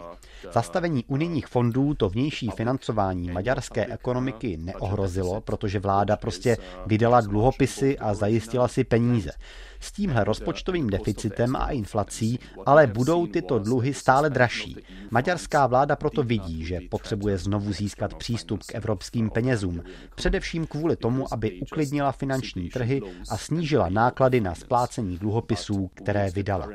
Zastavení 0.53 1.03
unijních 1.07 1.47
fondů 1.47 1.93
to 1.93 2.09
vnější 2.09 2.49
financování 2.49 3.31
maďarské 3.31 3.85
ekonomiky 3.85 4.57
neohrozilo, 4.57 5.41
protože 5.41 5.79
vláda 5.79 6.17
prostě 6.17 6.57
vydala 6.85 7.21
dluhopisy 7.21 7.97
a 7.99 8.13
zajistila 8.13 8.67
si 8.67 8.83
peníze. 8.83 9.31
S 9.79 9.91
tímhle 9.91 10.23
rozpočtovým 10.23 10.89
deficitem 10.89 11.55
a 11.55 11.71
inflací 11.71 12.39
ale 12.65 12.87
budou 12.87 13.27
tyto 13.27 13.59
dluhy 13.59 13.93
stále 13.93 14.29
dražší. 14.29 14.77
Maďarská 15.11 15.67
vláda 15.67 15.95
proto 15.95 16.23
vidí, 16.23 16.65
že 16.65 16.79
potřebuje 16.89 17.37
znovu 17.37 17.73
získat 17.73 18.13
přístup 18.13 18.63
k 18.63 18.75
evropským 18.75 19.29
penězům, 19.29 19.83
především 20.15 20.67
kvůli 20.67 20.95
tomu, 20.95 21.33
aby 21.33 21.59
uklidnila 21.61 22.11
finanční 22.11 22.69
trhy 22.69 23.01
a 23.29 23.37
snížila 23.37 23.89
náklady 23.89 24.41
na 24.41 24.55
splácení 24.55 25.17
dluhopisů, 25.17 25.91
které 25.93 26.31
vydala. 26.31 26.67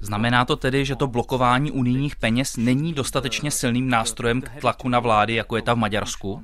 Znamená 0.00 0.44
to 0.44 0.56
tedy, 0.56 0.84
že 0.84 0.96
to 0.96 1.06
blokování 1.06 1.70
unijních 1.70 2.16
peněz 2.16 2.56
není 2.56 2.92
dostatečně 2.92 3.50
silným 3.50 3.90
nástrojem 3.90 4.42
k 4.42 4.60
tlaku 4.60 4.88
na 4.88 5.00
vlády, 5.00 5.34
jako 5.34 5.56
je 5.56 5.62
ta 5.62 5.74
v 5.74 5.76
Maďarsku? 5.76 6.42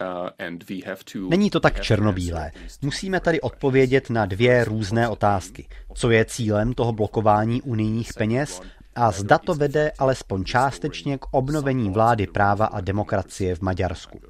Uh, 0.00 1.30
není 1.30 1.50
to 1.50 1.60
tak 1.60 1.80
černobílé. 1.80 2.52
Musíme 2.82 3.20
tady 3.20 3.40
odpovědět 3.40 4.10
na 4.10 4.26
dvě 4.26 4.64
různé 4.64 5.08
otázky. 5.08 5.68
Co 5.94 6.10
je 6.10 6.24
cílem 6.24 6.72
toho 6.72 6.92
blokování 6.92 7.62
unijních 7.62 8.12
peněz 8.14 8.60
a 8.94 9.10
zda 9.10 9.38
to 9.38 9.54
vede 9.54 9.92
alespoň 9.98 10.44
částečně 10.44 11.18
k 11.18 11.26
obnovení 11.30 11.90
vlády 11.90 12.26
práva 12.26 12.66
a 12.66 12.80
demokracie 12.80 13.54
v 13.54 13.60
Maďarsku. 13.60 14.20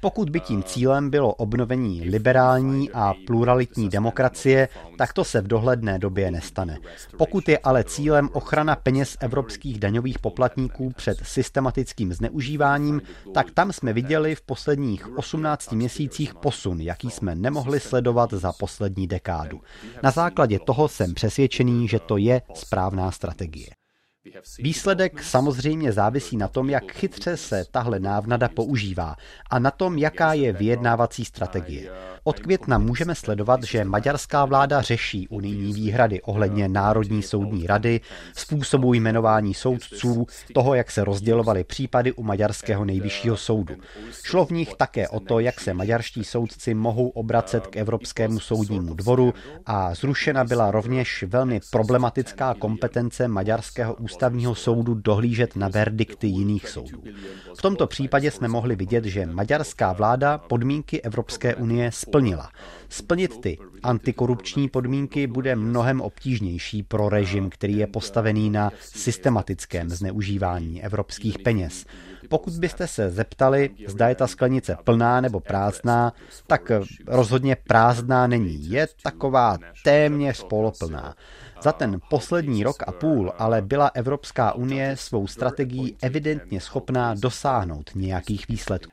Pokud 0.00 0.30
by 0.30 0.40
tím 0.40 0.62
cílem 0.62 1.10
bylo 1.10 1.34
obnovení 1.34 2.02
liberální 2.02 2.90
a 2.90 3.14
pluralitní 3.26 3.88
demokracie, 3.88 4.68
tak 4.98 5.12
to 5.12 5.24
se 5.24 5.40
v 5.40 5.46
dohledné 5.46 5.98
době 5.98 6.30
nestane. 6.30 6.78
Pokud 7.16 7.48
je 7.48 7.58
ale 7.58 7.84
cílem 7.84 8.28
ochrana 8.32 8.76
peněz 8.76 9.16
evropských 9.20 9.78
daňových 9.78 10.18
poplatníků 10.18 10.90
před 10.96 11.18
systematickým 11.22 12.12
zneužíváním, 12.12 13.02
tak 13.34 13.50
tam 13.50 13.72
jsme 13.72 13.92
viděli 13.92 14.34
v 14.34 14.42
posledních 14.42 15.18
18 15.18 15.72
měsících 15.72 16.34
posun, 16.34 16.80
jaký 16.80 17.10
jsme 17.10 17.34
nemohli 17.34 17.80
sledovat 17.80 18.30
za 18.32 18.52
poslední 18.52 19.06
dekádu. 19.06 19.60
Na 20.02 20.10
základě 20.10 20.58
toho 20.58 20.88
jsem 20.88 21.14
přesvědčený, 21.14 21.88
že 21.88 21.98
to 21.98 22.16
je 22.16 22.42
správná 22.54 23.10
strategie. 23.10 23.79
Výsledek 24.58 25.22
samozřejmě 25.22 25.92
závisí 25.92 26.36
na 26.36 26.48
tom, 26.48 26.70
jak 26.70 26.92
chytře 26.92 27.36
se 27.36 27.64
tahle 27.70 28.00
návnada 28.00 28.48
používá 28.48 29.16
a 29.50 29.58
na 29.58 29.70
tom, 29.70 29.98
jaká 29.98 30.32
je 30.32 30.52
vyjednávací 30.52 31.24
strategie. 31.24 31.90
Od 32.24 32.40
května 32.40 32.78
můžeme 32.78 33.14
sledovat, 33.14 33.62
že 33.62 33.84
maďarská 33.84 34.44
vláda 34.44 34.82
řeší 34.82 35.28
unijní 35.28 35.72
výhrady 35.72 36.22
ohledně 36.22 36.68
Národní 36.68 37.22
soudní 37.22 37.66
rady, 37.66 38.00
způsobu 38.36 38.94
jmenování 38.94 39.54
soudců, 39.54 40.26
toho, 40.54 40.74
jak 40.74 40.90
se 40.90 41.04
rozdělovaly 41.04 41.64
případy 41.64 42.12
u 42.12 42.22
maďarského 42.22 42.84
nejvyššího 42.84 43.36
soudu. 43.36 43.74
Šlo 44.24 44.46
v 44.46 44.50
nich 44.50 44.74
také 44.76 45.08
o 45.08 45.20
to, 45.20 45.40
jak 45.40 45.60
se 45.60 45.74
maďarští 45.74 46.24
soudci 46.24 46.74
mohou 46.74 47.08
obracet 47.08 47.66
k 47.66 47.76
Evropskému 47.76 48.40
soudnímu 48.40 48.94
dvoru 48.94 49.34
a 49.66 49.94
zrušena 49.94 50.44
byla 50.44 50.70
rovněž 50.70 51.24
velmi 51.28 51.60
problematická 51.70 52.54
kompetence 52.54 53.28
maďarského 53.28 53.94
ústavního 53.94 54.54
soudu 54.54 54.94
dohlížet 54.94 55.56
na 55.56 55.68
verdikty 55.68 56.26
jiných 56.26 56.68
soudů. 56.68 57.02
V 57.58 57.62
tomto 57.62 57.86
případě 57.86 58.30
jsme 58.30 58.48
mohli 58.48 58.76
vidět, 58.76 59.04
že 59.04 59.26
maďarská 59.26 59.92
vláda 59.92 60.38
podmínky 60.38 61.02
Evropské 61.02 61.54
unie 61.54 61.90
splnila. 62.10 62.50
Splnit 62.88 63.40
ty 63.40 63.58
antikorupční 63.82 64.68
podmínky 64.68 65.26
bude 65.26 65.56
mnohem 65.56 66.00
obtížnější 66.00 66.82
pro 66.82 67.08
režim, 67.08 67.50
který 67.50 67.76
je 67.76 67.86
postavený 67.86 68.50
na 68.50 68.72
systematickém 68.80 69.90
zneužívání 69.90 70.84
evropských 70.84 71.38
peněz. 71.38 71.86
Pokud 72.28 72.52
byste 72.54 72.86
se 72.86 73.10
zeptali, 73.10 73.70
zda 73.86 74.08
je 74.08 74.14
ta 74.14 74.26
sklenice 74.26 74.76
plná 74.84 75.20
nebo 75.20 75.40
prázdná, 75.40 76.12
tak 76.46 76.72
rozhodně 77.06 77.56
prázdná 77.56 78.26
není. 78.26 78.70
Je 78.70 78.88
taková 79.02 79.58
téměř 79.84 80.44
poloplná. 80.44 81.14
Za 81.62 81.72
ten 81.72 82.00
poslední 82.10 82.64
rok 82.64 82.76
a 82.86 82.92
půl 82.92 83.32
ale 83.38 83.62
byla 83.62 83.90
Evropská 83.94 84.52
unie 84.52 84.96
svou 84.96 85.26
strategií 85.26 85.96
evidentně 86.02 86.60
schopná 86.60 87.14
dosáhnout 87.14 87.90
nějakých 87.94 88.48
výsledků. 88.48 88.92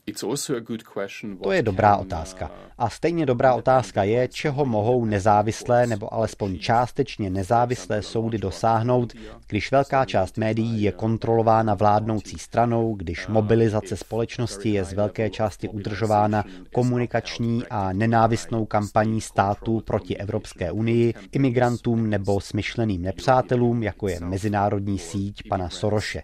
to 1.43 1.51
je 1.51 1.61
dobrá 1.61 1.97
otázka. 1.97 2.51
A 2.77 2.89
stejně 2.89 3.25
dobrá 3.25 3.53
otázka 3.53 4.03
je, 4.03 4.27
čeho 4.27 4.65
mohou 4.65 5.05
nezávislé 5.05 5.87
nebo 5.87 6.13
alespoň 6.13 6.59
částečně 6.59 7.29
nezávislé 7.29 8.01
soudy 8.01 8.37
dosáhnout, 8.37 9.13
když 9.47 9.71
velká 9.71 10.05
část 10.05 10.37
médií 10.37 10.81
je 10.81 10.91
kontrolována 10.91 11.73
vládnoucí 11.73 12.37
stranou, 12.37 12.95
když 12.95 13.27
mobilizace 13.27 13.97
společnosti 13.97 14.69
je 14.69 14.83
z 14.83 14.93
velké 14.93 15.29
části 15.29 15.69
udržována 15.69 16.43
komunikační 16.73 17.63
a 17.69 17.93
nenávistnou 17.93 18.65
kampaní 18.65 19.21
států 19.21 19.81
proti 19.85 20.17
Evropské 20.17 20.71
unii, 20.71 21.13
imigrantům 21.31 22.09
nebo 22.09 22.39
smyšleným 22.41 23.01
nepřátelům, 23.01 23.83
jako 23.83 24.07
je 24.07 24.19
mezinárodní 24.19 24.99
síť 24.99 25.49
pana 25.49 25.69
Soroše. 25.69 26.23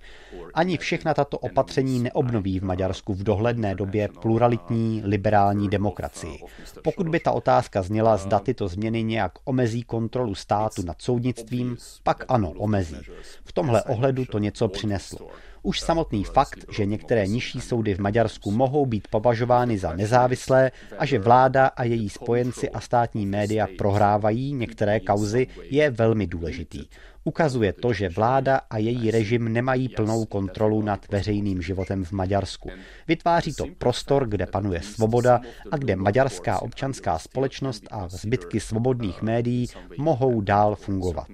Ani 0.53 0.77
všechna 0.77 1.13
tato 1.13 1.37
opatření 1.37 1.99
neobnoví 1.99 2.59
v 2.59 2.63
Maďarsku 2.63 3.13
v 3.13 3.23
dohledné 3.23 3.66
době 3.75 4.09
pluralitní 4.21 5.01
liberální 5.05 5.69
demokracii. 5.69 6.39
Pokud 6.83 7.09
by 7.09 7.19
ta 7.19 7.31
otázka 7.31 7.81
zněla, 7.81 8.17
zda 8.17 8.39
tyto 8.39 8.67
změny 8.67 9.03
nějak 9.03 9.31
omezí 9.43 9.83
kontrolu 9.83 10.35
státu 10.35 10.81
nad 10.85 11.01
soudnictvím, 11.01 11.77
pak 12.03 12.25
ano, 12.27 12.51
omezí. 12.51 12.97
V 13.43 13.53
tomhle 13.53 13.83
ohledu 13.83 14.25
to 14.25 14.39
něco 14.39 14.67
přineslo. 14.67 15.27
Už 15.63 15.79
samotný 15.79 16.23
fakt, 16.23 16.65
že 16.71 16.85
některé 16.85 17.27
nižší 17.27 17.61
soudy 17.61 17.93
v 17.93 17.99
Maďarsku 17.99 18.51
mohou 18.51 18.85
být 18.85 19.07
považovány 19.07 19.77
za 19.77 19.93
nezávislé 19.93 20.71
a 20.97 21.05
že 21.05 21.19
vláda 21.19 21.67
a 21.67 21.83
její 21.83 22.09
spojenci 22.09 22.69
a 22.69 22.79
státní 22.79 23.25
média 23.25 23.67
prohrávají 23.77 24.53
některé 24.53 24.99
kauzy, 24.99 25.47
je 25.69 25.89
velmi 25.89 26.27
důležitý. 26.27 26.85
Ukazuje 27.27 27.73
to, 27.73 27.93
že 27.93 28.09
vláda 28.09 28.61
a 28.69 28.77
její 28.77 29.11
režim 29.11 29.53
nemají 29.53 29.89
plnou 29.89 30.25
kontrolu 30.25 30.81
nad 30.81 31.11
veřejným 31.11 31.61
životem 31.61 32.05
v 32.05 32.11
Maďarsku. 32.11 32.69
Vytváří 33.07 33.53
to 33.53 33.65
prostor, 33.77 34.27
kde 34.27 34.45
panuje 34.45 34.81
svoboda 34.81 35.41
a 35.71 35.77
kde 35.77 35.95
maďarská 35.95 36.61
občanská 36.61 37.19
společnost 37.19 37.83
a 37.91 38.07
zbytky 38.07 38.59
svobodných 38.59 39.21
médií 39.21 39.67
mohou 39.97 40.41
dál 40.41 40.75
fungovat. 40.75 41.27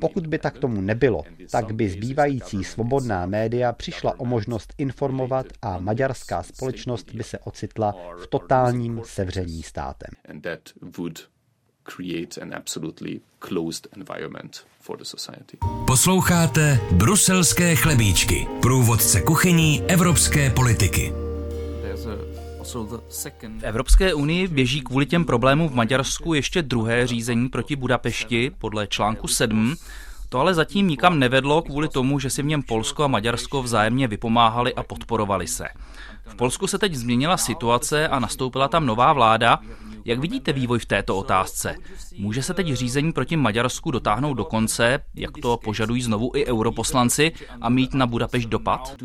Pokud 0.00 0.26
by 0.26 0.38
tak 0.38 0.58
tomu 0.58 0.80
nebylo, 0.80 1.22
tak 1.50 1.72
by 1.72 1.88
zbývající 1.88 2.64
svobodná 2.64 3.26
média 3.26 3.72
přišla 3.72 4.20
o 4.20 4.24
možnost 4.24 4.74
informovat 4.78 5.46
a 5.62 5.78
maďarská 5.78 6.42
společnost 6.42 7.14
by 7.14 7.22
se 7.22 7.38
ocitla 7.38 7.94
v 8.22 8.26
totálním 8.26 9.00
sevření 9.04 9.62
státem 9.62 10.10
create 11.84 12.40
an 12.42 12.54
absolutely 12.54 13.20
closed 13.38 13.88
environment 13.96 14.64
for 14.80 14.98
the 14.98 15.04
society. 15.04 15.58
Posloucháte 15.86 16.80
Bruselské 16.92 17.76
chlebíčky, 17.76 18.46
průvodce 18.62 19.20
kuchyní 19.20 19.82
evropské 19.88 20.50
politiky. 20.50 21.12
V 23.58 23.62
Evropské 23.62 24.14
unii 24.14 24.48
běží 24.48 24.80
kvůli 24.80 25.06
těm 25.06 25.24
problémům 25.24 25.68
v 25.68 25.74
Maďarsku 25.74 26.34
ještě 26.34 26.62
druhé 26.62 27.06
řízení 27.06 27.48
proti 27.48 27.76
Budapešti 27.76 28.50
podle 28.58 28.86
článku 28.86 29.28
7. 29.28 29.76
To 30.32 30.38
ale 30.40 30.54
zatím 30.54 30.88
nikam 30.88 31.18
nevedlo 31.18 31.62
kvůli 31.62 31.88
tomu, 31.88 32.18
že 32.18 32.30
si 32.30 32.42
v 32.42 32.46
něm 32.46 32.62
Polsko 32.62 33.04
a 33.04 33.08
Maďarsko 33.08 33.62
vzájemně 33.62 34.08
vypomáhali 34.08 34.74
a 34.74 34.82
podporovali 34.82 35.46
se. 35.46 35.68
V 36.24 36.34
Polsku 36.34 36.66
se 36.66 36.78
teď 36.78 36.94
změnila 36.94 37.36
situace 37.36 38.08
a 38.08 38.18
nastoupila 38.18 38.68
tam 38.68 38.86
nová 38.86 39.12
vláda, 39.12 39.58
jak 40.04 40.18
vidíte 40.18 40.52
vývoj 40.52 40.78
v 40.78 40.86
této 40.86 41.16
otázce? 41.16 41.76
Může 42.18 42.42
se 42.42 42.54
teď 42.54 42.72
řízení 42.72 43.12
proti 43.12 43.36
Maďarsku 43.36 43.90
dotáhnout 43.90 44.34
do 44.34 44.44
konce, 44.44 44.98
jak 45.14 45.30
to 45.42 45.56
požadují 45.56 46.02
znovu 46.02 46.32
i 46.34 46.46
europoslanci, 46.46 47.32
a 47.60 47.68
mít 47.68 47.94
na 47.94 48.06
Budapešť 48.06 48.48
dopad? 48.48 48.96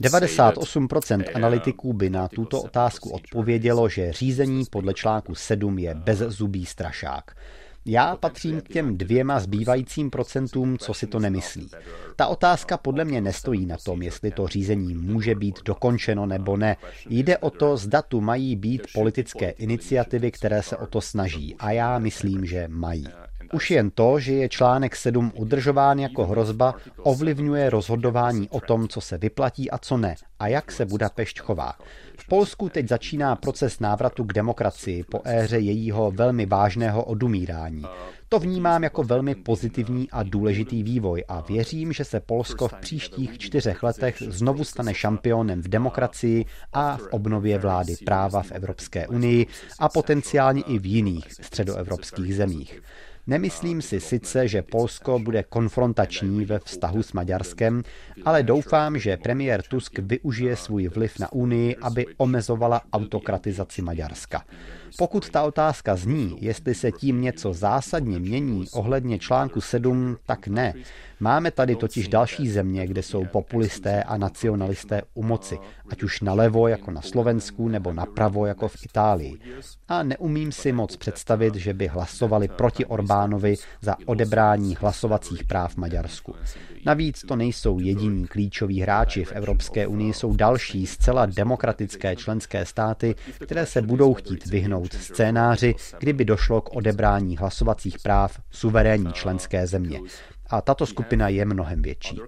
98% 0.00 1.24
analytiků 1.34 1.92
by 1.92 2.10
na 2.10 2.28
tuto 2.28 2.62
otázku 2.62 3.10
odpovědělo, 3.10 3.88
že 3.88 4.12
řízení 4.12 4.64
podle 4.70 4.94
článku 4.94 5.34
7 5.34 5.78
je 5.78 5.94
bezzubý 5.94 6.66
strašák. 6.66 7.36
Já 7.86 8.16
patřím 8.16 8.60
k 8.60 8.68
těm 8.68 8.98
dvěma 8.98 9.40
zbývajícím 9.40 10.10
procentům, 10.10 10.78
co 10.78 10.94
si 10.94 11.06
to 11.06 11.18
nemyslí. 11.18 11.70
Ta 12.16 12.26
otázka 12.26 12.76
podle 12.76 13.04
mě 13.04 13.20
nestojí 13.20 13.66
na 13.66 13.76
tom, 13.76 14.02
jestli 14.02 14.30
to 14.30 14.48
řízení 14.48 14.94
může 14.94 15.34
být 15.34 15.58
dokončeno 15.64 16.26
nebo 16.26 16.56
ne. 16.56 16.76
Jde 17.08 17.38
o 17.38 17.50
to, 17.50 17.76
zda 17.76 18.02
tu 18.02 18.20
mají 18.20 18.56
být 18.56 18.82
politické 18.94 19.50
iniciativy, 19.50 20.30
které 20.30 20.62
se 20.62 20.76
o 20.76 20.86
to 20.86 21.00
snaží. 21.00 21.56
A 21.58 21.70
já 21.70 21.98
myslím, 21.98 22.46
že 22.46 22.68
mají. 22.68 23.06
Už 23.52 23.70
jen 23.70 23.90
to, 23.90 24.20
že 24.20 24.32
je 24.32 24.48
článek 24.48 24.96
7 24.96 25.32
udržován 25.34 25.98
jako 25.98 26.26
hrozba, 26.26 26.74
ovlivňuje 27.02 27.70
rozhodování 27.70 28.48
o 28.48 28.60
tom, 28.60 28.88
co 28.88 29.00
se 29.00 29.18
vyplatí 29.18 29.70
a 29.70 29.78
co 29.78 29.96
ne, 29.96 30.14
a 30.38 30.48
jak 30.48 30.72
se 30.72 30.86
Budapešť 30.86 31.40
chová. 31.40 31.72
V 32.18 32.28
Polsku 32.28 32.68
teď 32.68 32.88
začíná 32.88 33.36
proces 33.36 33.80
návratu 33.80 34.24
k 34.24 34.32
demokracii 34.32 35.04
po 35.04 35.20
éře 35.24 35.58
jejího 35.58 36.10
velmi 36.10 36.46
vážného 36.46 37.04
odumírání. 37.04 37.84
To 38.28 38.38
vnímám 38.38 38.82
jako 38.82 39.02
velmi 39.02 39.34
pozitivní 39.34 40.10
a 40.10 40.22
důležitý 40.22 40.82
vývoj 40.82 41.24
a 41.28 41.40
věřím, 41.40 41.92
že 41.92 42.04
se 42.04 42.20
Polsko 42.20 42.68
v 42.68 42.74
příštích 42.74 43.38
čtyřech 43.38 43.82
letech 43.82 44.16
znovu 44.26 44.64
stane 44.64 44.94
šampionem 44.94 45.62
v 45.62 45.68
demokracii 45.68 46.44
a 46.72 46.96
v 46.96 47.08
obnově 47.10 47.58
vlády 47.58 47.94
práva 48.04 48.42
v 48.42 48.52
Evropské 48.52 49.06
unii 49.08 49.46
a 49.78 49.88
potenciálně 49.88 50.62
i 50.62 50.78
v 50.78 50.86
jiných 50.86 51.32
středoevropských 51.32 52.36
zemích. 52.36 52.82
Nemyslím 53.26 53.82
si 53.82 54.00
sice, 54.00 54.48
že 54.48 54.62
Polsko 54.62 55.18
bude 55.18 55.42
konfrontační 55.42 56.44
ve 56.44 56.58
vztahu 56.58 57.02
s 57.02 57.12
Maďarskem, 57.12 57.82
ale 58.24 58.42
doufám, 58.42 58.98
že 58.98 59.16
premiér 59.16 59.62
Tusk 59.62 59.98
využije 59.98 60.56
svůj 60.56 60.88
vliv 60.88 61.18
na 61.18 61.32
Unii, 61.32 61.76
aby 61.76 62.06
omezovala 62.16 62.80
autokratizaci 62.92 63.82
Maďarska. 63.82 64.44
Pokud 64.98 65.30
ta 65.30 65.42
otázka 65.42 65.96
zní, 65.96 66.36
jestli 66.40 66.74
se 66.74 66.92
tím 66.92 67.20
něco 67.20 67.52
zásadně 67.52 68.18
mění 68.18 68.66
ohledně 68.72 69.18
článku 69.18 69.60
7, 69.60 70.16
tak 70.26 70.48
ne. 70.48 70.74
Máme 71.22 71.50
tady 71.50 71.76
totiž 71.76 72.08
další 72.08 72.48
země, 72.48 72.86
kde 72.86 73.02
jsou 73.02 73.24
populisté 73.24 74.02
a 74.02 74.16
nacionalisté 74.16 75.02
u 75.14 75.22
moci, 75.22 75.58
ať 75.88 76.02
už 76.02 76.20
nalevo 76.20 76.68
jako 76.68 76.90
na 76.90 77.02
Slovensku 77.02 77.68
nebo 77.68 77.92
napravo 77.92 78.46
jako 78.46 78.68
v 78.68 78.76
Itálii. 78.84 79.38
A 79.88 80.02
neumím 80.02 80.52
si 80.52 80.72
moc 80.72 80.96
představit, 80.96 81.54
že 81.54 81.74
by 81.74 81.86
hlasovali 81.86 82.48
proti 82.48 82.84
Orbánovi 82.84 83.54
za 83.80 83.96
odebrání 84.06 84.76
hlasovacích 84.80 85.44
práv 85.44 85.76
Maďarsku. 85.76 86.34
Navíc 86.86 87.22
to 87.28 87.36
nejsou 87.36 87.78
jediní 87.78 88.26
klíčoví 88.26 88.80
hráči 88.80 89.24
v 89.24 89.32
Evropské 89.32 89.86
unii, 89.86 90.12
jsou 90.12 90.36
další 90.36 90.86
zcela 90.86 91.26
demokratické 91.26 92.16
členské 92.16 92.66
státy, 92.66 93.14
které 93.40 93.66
se 93.66 93.82
budou 93.82 94.14
chtít 94.14 94.46
vyhnout 94.46 94.92
scénáři, 94.92 95.74
kdyby 95.98 96.24
došlo 96.24 96.60
k 96.60 96.76
odebrání 96.76 97.36
hlasovacích 97.36 97.98
práv 97.98 98.40
suverénní 98.50 99.12
členské 99.12 99.66
země. 99.66 100.00
A 100.52 100.60
tato 100.60 100.86
skupina 100.86 101.28
je 101.28 101.44
mnohem 101.44 101.82
větší. 101.82 102.18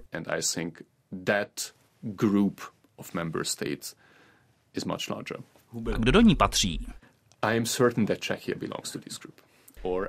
A 5.93 5.97
kdo 5.97 6.11
do 6.11 6.21
ní 6.21 6.35
patří? 6.35 6.87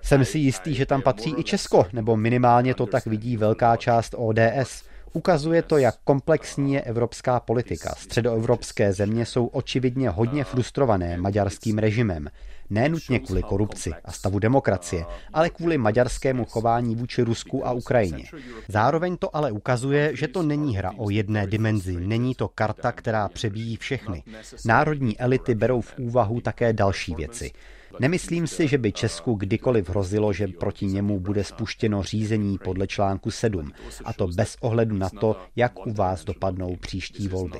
Jsem 0.02 0.24
si 0.24 0.38
jistý, 0.38 0.74
že 0.74 0.86
tam 0.86 1.02
patří 1.02 1.34
i 1.38 1.44
Česko, 1.44 1.86
nebo 1.92 2.16
minimálně 2.16 2.74
to 2.74 2.86
tak 2.86 3.06
vidí 3.06 3.36
velká 3.36 3.76
část 3.76 4.14
ODS. 4.18 4.84
Ukazuje 5.12 5.62
to, 5.62 5.78
jak 5.78 5.94
komplexní 6.04 6.72
je 6.72 6.80
evropská 6.80 7.40
politika. 7.40 7.94
Středoevropské 7.98 8.92
země 8.92 9.26
jsou 9.26 9.46
očividně 9.46 10.10
hodně 10.10 10.44
frustrované 10.44 11.16
maďarským 11.16 11.78
režimem. 11.78 12.28
Nenutně 12.70 13.18
kvůli 13.18 13.42
korupci 13.42 13.92
a 14.04 14.12
stavu 14.12 14.38
demokracie, 14.38 15.04
ale 15.32 15.50
kvůli 15.50 15.78
maďarskému 15.78 16.44
chování 16.44 16.96
vůči 16.96 17.22
Rusku 17.22 17.66
a 17.66 17.72
Ukrajině. 17.72 18.24
Zároveň 18.68 19.16
to 19.16 19.36
ale 19.36 19.52
ukazuje, 19.52 20.16
že 20.16 20.28
to 20.28 20.42
není 20.42 20.76
hra 20.76 20.92
o 20.96 21.10
jedné 21.10 21.46
dimenzi, 21.46 21.96
není 21.96 22.34
to 22.34 22.48
karta, 22.48 22.92
která 22.92 23.28
přebíjí 23.28 23.76
všechny. 23.76 24.22
Národní 24.64 25.20
elity 25.20 25.54
berou 25.54 25.80
v 25.80 25.94
úvahu 25.98 26.40
také 26.40 26.72
další 26.72 27.14
věci. 27.14 27.52
Nemyslím 28.00 28.46
si, 28.46 28.68
že 28.68 28.78
by 28.78 28.92
Česku 28.92 29.34
kdykoliv 29.34 29.88
hrozilo, 29.88 30.32
že 30.32 30.48
proti 30.48 30.86
němu 30.86 31.20
bude 31.20 31.44
spuštěno 31.44 32.02
řízení 32.02 32.58
podle 32.58 32.86
článku 32.86 33.30
7, 33.30 33.72
a 34.04 34.12
to 34.12 34.26
bez 34.26 34.56
ohledu 34.60 34.96
na 34.96 35.10
to, 35.10 35.36
jak 35.56 35.86
u 35.86 35.92
vás 35.92 36.24
dopadnou 36.24 36.76
příští 36.76 37.28
volby. 37.28 37.58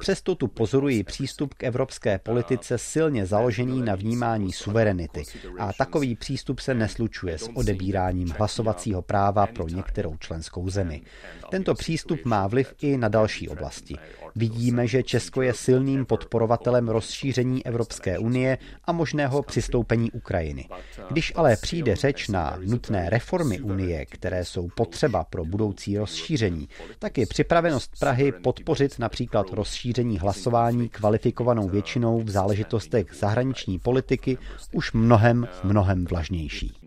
Přesto 0.00 0.34
tu 0.34 0.48
pozoruji 0.48 1.04
přístup 1.04 1.54
k 1.54 1.64
evropské 1.64 2.18
politice 2.18 2.78
silně 2.78 3.26
založený 3.26 3.82
na 3.82 3.94
vnímání 3.94 4.52
suverenity 4.52 5.22
a 5.58 5.72
takový 5.72 6.14
přístup 6.14 6.60
se 6.60 6.74
neslučuje 6.74 7.38
s 7.38 7.50
odebíráním 7.54 8.28
hlasovacího 8.38 9.02
práva 9.02 9.46
pro 9.46 9.68
některou 9.68 10.16
členskou 10.16 10.70
zemi. 10.70 11.02
Tento 11.50 11.74
přístup 11.74 12.24
má 12.24 12.46
vliv 12.46 12.74
i 12.80 12.96
na 12.96 13.08
další 13.08 13.48
oblasti. 13.48 13.96
Vidíme, 14.36 14.86
že 14.86 15.02
Česko 15.02 15.42
je 15.42 15.54
silným 15.54 16.06
podporovatelem 16.06 16.88
rozšíření 16.88 17.66
Evropské 17.66 18.18
unie 18.18 18.58
a 18.84 18.92
možného 18.92 19.42
přistoupení 19.42 20.10
Ukrajiny. 20.10 20.68
Když 21.10 21.32
ale 21.36 21.56
přijde 21.56 21.96
řeč 21.96 22.28
na 22.28 22.58
nutné 22.64 23.10
reformy 23.10 23.60
Unie, 23.60 24.06
které 24.06 24.44
jsou 24.44 24.68
potřeba 24.76 25.24
pro 25.24 25.44
budoucí 25.44 25.98
rozšíření, 25.98 26.68
tak 26.98 27.18
je 27.18 27.26
připravenost 27.26 27.98
Prahy 28.00 28.32
podpořit 28.32 28.98
například 28.98 29.52
rozšíření 29.52 30.18
hlasování 30.18 30.88
kvalifikovanou 30.88 31.68
většinou 31.68 32.20
v 32.20 32.30
záležitostech 32.30 33.06
zahraniční 33.14 33.78
politiky 33.78 34.38
už 34.72 34.92
mnohem, 34.92 35.48
mnohem 35.64 36.04
vlažnější. 36.04 36.77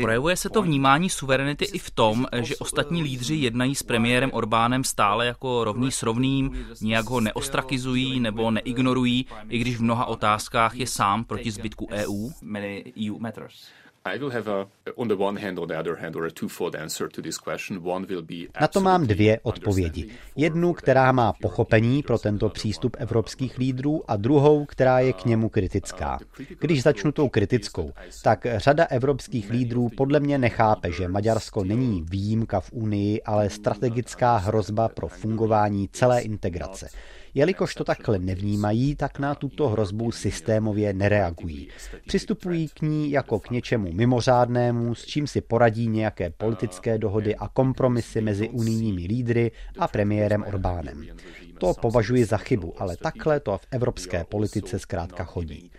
Projevuje 0.00 0.36
se 0.36 0.50
to 0.50 0.62
vnímání 0.62 1.10
suverenity 1.10 1.64
i 1.64 1.78
v 1.78 1.90
tom, 1.90 2.26
že 2.42 2.56
ostatní 2.56 3.02
lídři 3.02 3.34
jednají 3.34 3.74
s 3.74 3.82
premiérem 3.82 4.30
Orbánem 4.32 4.84
stále 4.84 5.26
jako 5.26 5.64
rovný 5.64 5.92
s 5.92 6.02
rovným, 6.02 6.66
nijak 6.80 7.06
ho 7.06 7.20
neostrakizují 7.20 8.20
nebo 8.20 8.50
neignorují, 8.50 9.26
i 9.48 9.58
když 9.58 9.76
v 9.76 9.82
mnoha 9.82 10.06
otázkách 10.06 10.74
je 10.74 10.86
sám 10.86 11.24
proti 11.24 11.50
zbytku 11.50 11.88
EU. 11.90 12.30
Na 18.60 18.68
to 18.68 18.80
mám 18.80 19.06
dvě 19.06 19.40
odpovědi. 19.42 20.10
Jednu, 20.36 20.72
která 20.72 21.12
má 21.12 21.32
pochopení 21.32 22.02
pro 22.02 22.18
tento 22.18 22.48
přístup 22.48 22.96
evropských 22.98 23.58
lídrů 23.58 24.10
a 24.10 24.16
druhou, 24.16 24.64
která 24.64 25.00
je 25.00 25.12
k 25.12 25.24
němu 25.24 25.48
kritická. 25.48 26.18
Když 26.60 26.82
začnu 26.82 27.12
tou 27.12 27.28
kritickou, 27.28 27.92
tak 28.22 28.46
řada 28.56 28.84
evropských 28.84 29.50
lídrů 29.50 29.88
podle 29.96 30.20
mě 30.20 30.38
nechápe, 30.38 30.92
že 30.92 31.08
Maďarsko 31.08 31.64
není 31.64 32.02
výjimka 32.10 32.60
v 32.60 32.72
Unii, 32.72 33.22
ale 33.22 33.50
strategická 33.50 34.36
hrozba 34.36 34.88
pro 34.88 35.08
fungování 35.08 35.88
celé 35.88 36.20
integrace. 36.20 36.88
Jelikož 37.34 37.74
to 37.74 37.84
takhle 37.84 38.18
nevnímají, 38.18 38.96
tak 38.96 39.18
na 39.18 39.34
tuto 39.34 39.68
hrozbu 39.68 40.12
systémově 40.12 40.92
nereagují. 40.92 41.68
Přistupují 42.06 42.68
k 42.68 42.82
ní 42.82 43.10
jako 43.10 43.40
k 43.40 43.50
něčemu 43.50 43.92
mimořádnému, 43.92 44.94
s 44.94 45.04
čím 45.06 45.26
si 45.26 45.40
poradí 45.40 45.88
nějaké 45.88 46.30
politické 46.30 46.98
dohody 46.98 47.36
a 47.36 47.48
kompromisy 47.48 48.20
mezi 48.20 48.48
unijními 48.48 49.06
lídry 49.06 49.50
a 49.78 49.88
premiérem 49.88 50.44
Orbánem. 50.48 51.06
To 51.58 51.74
považuji 51.74 52.24
za 52.24 52.36
chybu, 52.36 52.74
ale 52.78 52.96
takhle 52.96 53.40
to 53.40 53.58
v 53.58 53.66
evropské 53.70 54.24
politice 54.24 54.78
zkrátka 54.78 55.24
chodí. 55.24 55.70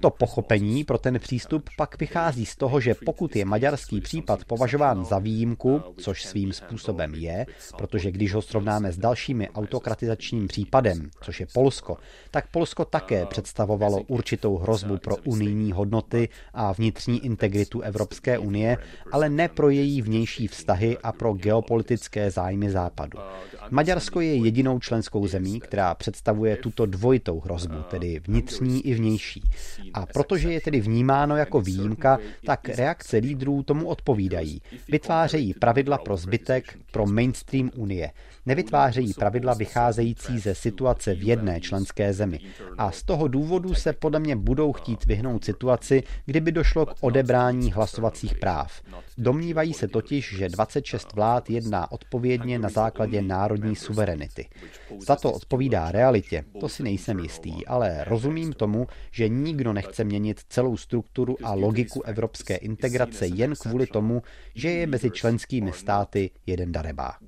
To 0.00 0.10
pochopení 0.10 0.84
pro 0.84 0.98
ten 0.98 1.18
přístup 1.18 1.70
pak 1.76 2.00
vychází 2.00 2.46
z 2.46 2.56
toho, 2.56 2.80
že 2.80 2.94
pokud 2.94 3.36
je 3.36 3.44
maďarský 3.44 4.00
případ 4.00 4.44
považován 4.44 5.04
za 5.04 5.18
výjimku, 5.18 5.82
což 5.96 6.24
svým 6.24 6.52
způsobem 6.52 7.14
je, 7.14 7.46
protože 7.78 8.10
když 8.10 8.34
ho 8.34 8.42
srovnáme 8.42 8.92
s 8.92 8.98
dalšími 8.98 9.50
autokratizačním 9.50 10.48
případem, 10.48 11.10
což 11.20 11.40
je 11.40 11.46
Polsko, 11.54 11.96
tak 12.30 12.50
Polsko 12.50 12.84
také 12.84 13.26
představovalo 13.26 14.02
určitou 14.06 14.56
hrozbu 14.56 14.98
pro 14.98 15.16
unijní 15.16 15.72
hodnoty 15.72 16.28
a 16.54 16.72
vnitřní 16.72 17.24
integritu 17.24 17.80
Evropské 17.80 18.38
unie, 18.38 18.78
ale 19.12 19.28
ne 19.28 19.48
pro 19.48 19.70
její 19.70 20.02
vnější 20.02 20.46
vztahy 20.48 20.98
a 21.02 21.12
pro 21.12 21.32
geopolitické 21.32 22.30
zájmy 22.30 22.70
Západu. 22.70 23.18
Maďarsko 23.70 24.20
je 24.20 24.34
jedinou 24.34 24.78
členskou 24.78 25.13
zemí, 25.26 25.60
která 25.60 25.94
představuje 25.94 26.56
tuto 26.56 26.86
dvojitou 26.86 27.40
hrozbu, 27.40 27.76
tedy 27.90 28.20
vnitřní 28.26 28.86
i 28.86 28.94
vnější. 28.94 29.42
A 29.94 30.06
protože 30.06 30.52
je 30.52 30.60
tedy 30.60 30.80
vnímáno 30.80 31.36
jako 31.36 31.60
výjimka, 31.60 32.18
tak 32.46 32.68
reakce 32.68 33.16
lídrů 33.16 33.62
tomu 33.62 33.86
odpovídají. 33.86 34.62
Vytvářejí 34.88 35.54
pravidla 35.54 35.98
pro 35.98 36.16
zbytek, 36.16 36.78
pro 36.90 37.06
mainstream 37.06 37.70
Unie. 37.76 38.10
Nevytvářejí 38.46 39.14
pravidla 39.14 39.54
vycházející 39.54 40.38
ze 40.38 40.54
situace 40.54 41.14
v 41.14 41.22
jedné 41.22 41.60
členské 41.60 42.12
zemi. 42.12 42.40
A 42.78 42.90
z 42.90 43.02
toho 43.02 43.28
důvodu 43.28 43.74
se 43.74 43.92
podle 43.92 44.20
mě 44.20 44.36
budou 44.36 44.72
chtít 44.72 45.06
vyhnout 45.06 45.44
situaci, 45.44 46.02
kdyby 46.26 46.52
došlo 46.52 46.86
k 46.86 46.94
odebrání 47.00 47.72
hlasovacích 47.72 48.38
práv. 48.38 48.82
Domnívají 49.18 49.74
se 49.74 49.88
totiž, 49.88 50.36
že 50.36 50.48
26 50.48 51.12
vlád 51.12 51.50
jedná 51.50 51.92
odpovědně 51.92 52.58
na 52.58 52.68
základě 52.68 53.22
národní 53.22 53.76
suverenity. 53.76 54.48
Za 54.98 55.16
to 55.16 55.32
odpovídá 55.32 55.92
realitě, 55.92 56.44
to 56.60 56.68
si 56.68 56.82
nejsem 56.82 57.18
jistý, 57.18 57.66
ale 57.66 58.04
rozumím 58.04 58.52
tomu, 58.52 58.86
že 59.10 59.28
nikdo 59.28 59.72
nechce 59.72 60.04
měnit 60.04 60.40
celou 60.48 60.76
strukturu 60.76 61.36
a 61.42 61.54
logiku 61.54 62.02
evropské 62.02 62.56
integrace 62.56 63.26
jen 63.26 63.54
kvůli 63.54 63.86
tomu, 63.86 64.22
že 64.54 64.70
je 64.70 64.86
mezi 64.86 65.10
členskými 65.10 65.72
státy 65.72 66.30
jeden 66.46 66.72
darebák. 66.72 67.18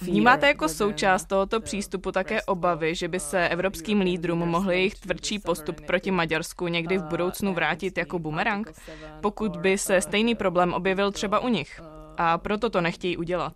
Vnímáte 0.00 0.46
jako 0.46 0.68
součást 0.68 1.24
tohoto 1.24 1.60
přístupu 1.60 2.12
také 2.12 2.42
obavy, 2.42 2.94
že 2.94 3.08
by 3.08 3.20
se 3.20 3.48
evropským 3.48 4.00
lídrům 4.00 4.38
mohl 4.38 4.70
jejich 4.70 4.94
tvrdší 4.94 5.38
postup 5.38 5.80
proti 5.80 6.10
Maďarsku 6.10 6.68
někdy 6.68 6.98
v 6.98 7.02
budoucnu 7.02 7.54
vrátit 7.54 7.98
jako 7.98 8.18
bumerang, 8.18 8.72
pokud 9.20 9.56
by 9.56 9.78
se 9.78 10.00
stejný 10.00 10.34
problém 10.34 10.74
objevil 10.74 11.12
třeba 11.12 11.38
u 11.38 11.48
nich? 11.48 11.80
A 12.16 12.38
proto 12.38 12.70
to 12.70 12.80
nechtějí 12.80 13.16
udělat. 13.16 13.52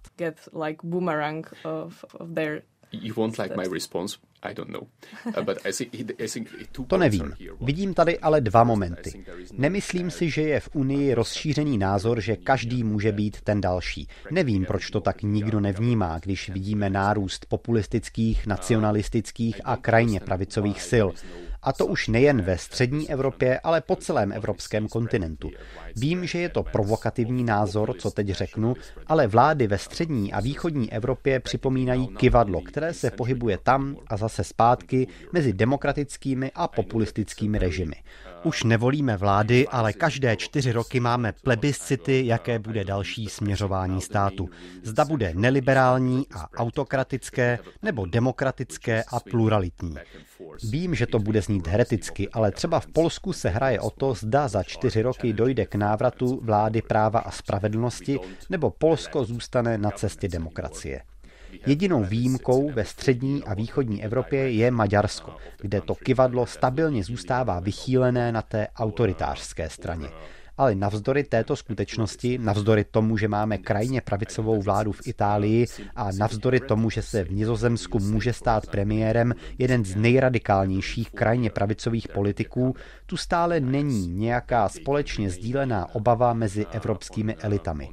You 2.92 3.14
won't 3.14 3.38
like 3.38 3.57
my 3.57 3.68
response, 3.68 4.16
Uh, 4.18 4.32
to 6.87 6.98
nevím. 6.98 7.33
Vidím 7.61 7.94
tady 7.94 8.18
ale 8.18 8.40
dva 8.40 8.64
momenty. 8.64 9.24
Nemyslím 9.52 10.11
si, 10.11 10.31
že 10.31 10.42
je 10.42 10.61
v 10.61 10.68
Unii 10.72 11.14
rozšířený 11.14 11.78
názor, 11.78 12.20
že 12.20 12.37
každý 12.37 12.85
může 12.85 13.12
být 13.12 13.40
ten 13.40 13.61
další. 13.61 14.09
Nevím, 14.31 14.64
proč 14.64 14.90
to 14.90 15.00
tak 15.00 15.22
nikdo 15.22 15.61
nevnímá, 15.61 16.18
když 16.18 16.48
vidíme 16.48 16.90
nárůst 16.90 17.46
populistických, 17.46 18.46
nacionalistických 18.46 19.61
a 19.64 19.76
krajně 19.76 20.20
pravicových 20.20 20.83
sil. 20.90 21.09
A 21.62 21.72
to 21.72 21.87
už 21.87 22.09
nejen 22.09 22.42
ve 22.42 22.59
střední 22.59 23.11
Evropě, 23.11 23.61
ale 23.61 23.81
po 23.81 23.96
celém 23.96 24.33
evropském 24.33 24.88
kontinentu. 24.88 25.51
Vím, 25.96 26.27
že 26.27 26.38
je 26.38 26.48
to 26.48 26.62
provokativní 26.62 27.44
názor, 27.44 27.94
co 27.98 28.11
teď 28.11 28.29
řeknu, 28.29 28.75
ale 29.07 29.27
vlády 29.27 29.66
ve 29.66 29.79
střední 29.79 30.33
a 30.33 30.40
východní 30.40 30.92
Evropě 30.92 31.40
připomínají 31.40 32.09
kivadlo, 32.09 32.61
které 32.61 32.94
se 32.94 33.11
pohybuje 33.11 33.59
tam 33.62 33.96
a 34.07 34.16
zase 34.16 34.44
zpátky 34.44 35.07
mezi 35.33 35.53
demokratickými 35.53 36.53
a 36.55 36.68
populistickými 36.68 37.59
režimy. 37.59 37.94
Už 38.44 38.64
nevolíme 38.64 39.16
vlády, 39.16 39.68
ale 39.68 39.92
každé 39.92 40.37
čtyři 40.37 40.72
roky 40.72 41.00
máme 41.00 41.33
plebiscity, 41.33 42.26
jaké 42.26 42.59
bude 42.59 42.85
další 42.85 43.26
směřování 43.26 44.00
státu. 44.00 44.48
Zda 44.83 45.05
bude 45.05 45.33
neliberální 45.35 46.26
a 46.35 46.48
autokratické, 46.57 47.59
nebo 47.83 48.07
demokratické 48.07 49.05
a 49.09 49.20
pluralitní. 49.20 49.94
Vím, 50.70 50.94
že 50.94 51.07
to 51.07 51.18
bude 51.18 51.42
znít 51.42 51.66
hereticky, 51.66 52.28
ale 52.28 52.52
třeba 52.52 52.81
v 52.81 52.87
Polsku 52.87 53.33
se 53.33 53.48
hraje 53.48 53.81
o 53.81 53.90
to, 53.90 54.14
zda 54.14 54.48
za 54.48 54.62
čtyři 54.62 55.02
roky 55.02 55.33
dojde 55.33 55.66
k 55.66 55.74
návratu 55.74 56.40
vlády 56.42 56.83
práva 56.83 57.20
a 57.20 57.31
spravedlnosti, 57.31 58.18
nebo 58.50 58.70
Polsko 58.70 59.24
zůstane 59.24 59.78
na 59.78 59.90
cestě 59.90 60.28
demokracie. 60.28 61.02
Jedinou 61.66 62.05
výjimkou 62.05 62.70
ve 62.70 62.85
střední 62.85 63.44
a 63.44 63.55
východní 63.55 64.05
Evropě 64.05 64.51
je 64.51 64.70
Maďarsko, 64.70 65.37
kde 65.61 65.81
to 65.81 65.94
kivadlo 65.94 66.46
stabilně 66.46 67.05
zůstává 67.05 67.61
vychýlené 67.61 68.33
na 68.33 68.42
té 68.42 68.68
autoritářské 68.77 69.70
straně. 69.70 70.09
Ale 70.56 70.74
navzdory 70.74 71.24
této 71.24 71.56
skutečnosti, 71.56 72.38
navzdory 72.38 72.84
tomu, 72.84 73.16
že 73.16 73.28
máme 73.28 73.58
krajně 73.58 74.00
pravicovou 74.00 74.62
vládu 74.62 74.92
v 74.92 75.06
Itálii 75.06 75.66
a 75.96 76.08
navzdory 76.18 76.60
tomu, 76.60 76.90
že 76.90 77.02
se 77.02 77.24
v 77.24 77.32
Nizozemsku 77.32 77.98
může 77.98 78.32
stát 78.32 78.66
premiérem 78.66 79.34
jeden 79.58 79.84
z 79.84 79.96
nejradikálnějších 79.96 81.10
krajně 81.10 81.50
pravicových 81.50 82.08
politiků, 82.08 82.74
tu 83.06 83.16
stále 83.16 83.60
není 83.60 84.08
nějaká 84.08 84.68
společně 84.68 85.30
sdílená 85.30 85.94
obava 85.94 86.32
mezi 86.32 86.66
evropskými 86.72 87.34
elitami. 87.34 87.88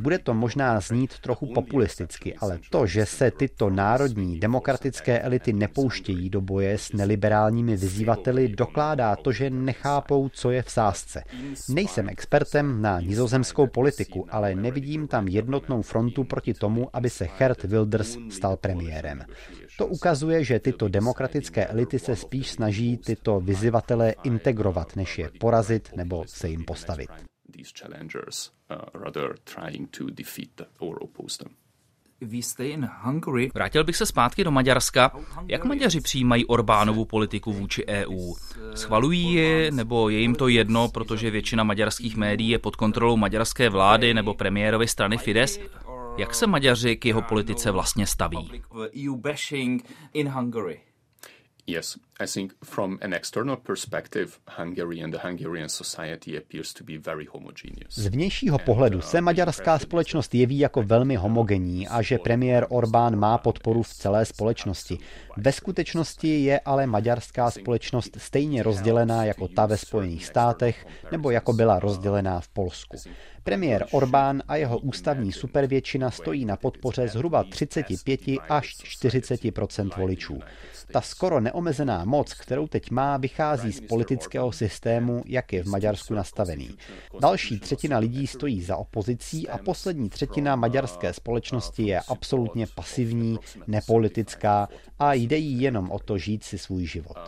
Bude 0.00 0.18
to 0.18 0.34
možná 0.34 0.80
znít 0.80 1.18
trochu 1.18 1.46
populisticky, 1.54 2.34
ale 2.34 2.58
to, 2.70 2.86
že 2.86 3.06
se 3.06 3.30
tyto 3.30 3.70
národní 3.70 4.40
demokratické 4.40 5.20
elity 5.20 5.52
nepouštějí 5.52 6.30
do 6.30 6.40
boje 6.40 6.78
s 6.78 6.92
neliberálními 6.92 7.76
vyzývateli, 7.76 8.48
dokládá 8.48 9.16
to, 9.16 9.32
že 9.32 9.50
nechápou, 9.50 10.28
co 10.28 10.50
je 10.50 10.62
v 10.62 10.70
sázce. 10.70 11.24
Nejsem 11.68 12.01
expertem 12.08 12.82
na 12.82 13.00
nizozemskou 13.00 13.66
politiku, 13.66 14.26
ale 14.30 14.54
nevidím 14.54 15.08
tam 15.08 15.28
jednotnou 15.28 15.82
frontu 15.82 16.24
proti 16.24 16.54
tomu, 16.54 16.88
aby 16.92 17.10
se 17.10 17.28
Gert 17.38 17.64
Wilders 17.64 18.18
stal 18.30 18.56
premiérem. 18.56 19.24
To 19.78 19.86
ukazuje, 19.86 20.44
že 20.44 20.60
tyto 20.60 20.88
demokratické 20.88 21.66
elity 21.66 21.98
se 21.98 22.16
spíš 22.16 22.50
snaží 22.50 22.96
tyto 22.98 23.40
vyzývatele 23.40 24.14
integrovat, 24.24 24.96
než 24.96 25.18
je 25.18 25.30
porazit 25.40 25.90
nebo 25.96 26.24
se 26.26 26.48
jim 26.48 26.64
postavit. 26.64 27.10
Vrátil 33.54 33.84
bych 33.84 33.96
se 33.96 34.06
zpátky 34.06 34.44
do 34.44 34.50
Maďarska. 34.50 35.12
Jak 35.48 35.64
Maďaři 35.64 36.00
přijímají 36.00 36.46
Orbánovu 36.46 37.04
politiku 37.04 37.52
vůči 37.52 37.86
EU? 37.86 38.34
Schvalují 38.74 39.34
je, 39.34 39.70
nebo 39.70 40.08
je 40.08 40.18
jim 40.18 40.34
to 40.34 40.48
jedno, 40.48 40.88
protože 40.88 41.30
většina 41.30 41.64
maďarských 41.64 42.16
médií 42.16 42.48
je 42.48 42.58
pod 42.58 42.76
kontrolou 42.76 43.16
maďarské 43.16 43.68
vlády 43.70 44.14
nebo 44.14 44.34
premiérovy 44.34 44.88
strany 44.88 45.18
Fides? 45.18 45.60
Jak 46.18 46.34
se 46.34 46.46
Maďaři 46.46 46.96
k 46.96 47.04
jeho 47.04 47.22
politice 47.22 47.70
vlastně 47.70 48.06
staví? 48.06 48.62
Yes, 51.66 51.98
I 52.22 52.26
think 52.26 52.54
from 52.64 52.98
an 53.00 53.12
external 53.14 53.56
perspective, 53.56 54.28
Hungary 54.48 55.04
and 55.04 55.14
the 55.14 55.18
Hungarian 55.22 55.68
society 55.68 56.38
appears 56.38 56.72
to 56.72 56.84
be 56.84 56.98
very 56.98 57.26
homogeneous. 57.26 57.94
Z 57.94 58.06
vnějšího 58.06 58.58
pohledu 58.58 59.00
se 59.00 59.20
maďarská 59.20 59.78
společnost 59.78 60.34
jeví 60.34 60.58
jako 60.58 60.82
velmi 60.82 61.16
homogenní 61.16 61.88
a 61.88 62.02
že 62.02 62.18
premiér 62.18 62.66
Orbán 62.68 63.16
má 63.16 63.38
podporu 63.38 63.82
v 63.82 63.94
celé 63.94 64.24
společnosti. 64.24 64.98
Ve 65.36 65.52
skutečnosti 65.52 66.44
je 66.44 66.60
ale 66.60 66.86
maďarská 66.86 67.50
společnost 67.50 68.16
stejně 68.18 68.62
rozdělená 68.62 69.24
jako 69.24 69.48
ta 69.48 69.66
ve 69.66 69.76
Spojených 69.76 70.26
státech 70.26 70.86
nebo 71.12 71.30
jako 71.30 71.52
byla 71.52 71.78
rozdělená 71.78 72.40
v 72.40 72.48
Polsku. 72.48 72.96
Premiér 73.44 73.86
Orbán 73.90 74.42
a 74.48 74.56
jeho 74.56 74.78
ústavní 74.78 75.32
supervětšina 75.32 76.10
stojí 76.10 76.44
na 76.44 76.56
podpoře 76.56 77.08
zhruba 77.08 77.44
35 77.44 78.20
až 78.48 78.76
40 78.82 79.40
voličů. 79.96 80.40
Ta 80.92 81.00
skoro 81.00 81.40
neomezená 81.40 82.04
moc, 82.12 82.34
kterou 82.34 82.66
teď 82.66 82.90
má, 82.90 83.16
vychází 83.16 83.72
z 83.72 83.80
politického 83.80 84.52
systému, 84.52 85.22
jak 85.26 85.52
je 85.52 85.62
v 85.64 85.66
Maďarsku 85.66 86.14
nastavený. 86.14 86.70
Další 87.20 87.60
třetina 87.60 87.98
lidí 87.98 88.26
stojí 88.26 88.62
za 88.62 88.76
opozicí 88.76 89.48
a 89.48 89.58
poslední 89.58 90.08
třetina 90.08 90.56
maďarské 90.56 91.12
společnosti 91.12 91.82
je 91.82 92.00
absolutně 92.00 92.66
pasivní, 92.66 93.38
nepolitická 93.66 94.68
a 94.98 95.14
jde 95.14 95.36
jí 95.36 95.62
jenom 95.62 95.90
o 95.90 95.98
to 95.98 96.18
žít 96.18 96.44
si 96.44 96.58
svůj 96.58 96.86
život. 96.86 97.18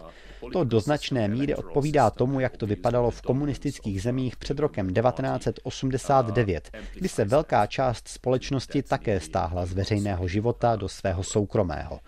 To 0.53 0.65
do 0.65 0.81
značné 0.81 1.29
míry 1.29 1.55
odpovídá 1.55 2.11
tomu, 2.11 2.41
jak 2.41 2.57
to 2.57 2.67
vypadalo 2.67 3.11
v 3.11 3.23
komunistických 3.23 4.03
zemích 4.03 4.37
před 4.37 4.59
rokem 4.59 4.95
1989, 4.95 6.71
kdy 6.95 7.09
se 7.09 7.25
velká 7.25 7.67
část 7.67 8.09
společnosti 8.09 8.83
také 8.83 9.21
stáhla 9.21 9.67
z 9.67 9.73
veřejného 9.73 10.29
života 10.29 10.77
do 10.77 10.89
svého 10.89 11.23
soukromého. 11.23 12.01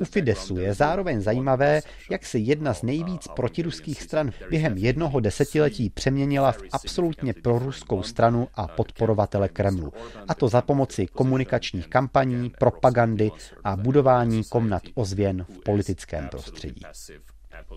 U 0.00 0.04
Fidesu 0.04 0.58
je 0.58 0.74
zároveň 0.74 1.20
zajímavé, 1.20 1.80
jak 2.10 2.26
se 2.26 2.38
jedna 2.38 2.74
z 2.74 2.82
nejvíc 2.82 3.28
protiruských 3.36 4.02
stran 4.02 4.30
během 4.50 4.76
jednoho 4.76 5.20
desetiletí 5.20 5.90
přeměnila 5.90 6.52
v 6.52 6.62
absolutně 6.72 7.32
proruskou 7.32 8.02
stranu 8.02 8.48
a 8.54 8.68
podporovatele 8.68 9.48
Kremlu. 9.48 9.92
A 10.28 10.34
to 10.34 10.48
za 10.48 10.62
pomoci 10.62 11.06
komunikačních 11.06 11.88
kampaní, 11.88 12.50
propagandy 12.58 13.30
a 13.64 13.76
budování 13.76 14.44
komnat 14.44 14.82
ozvěn 14.94 15.46
v 15.48 15.64
politickém 15.64 16.28
prostředí. 16.28 16.82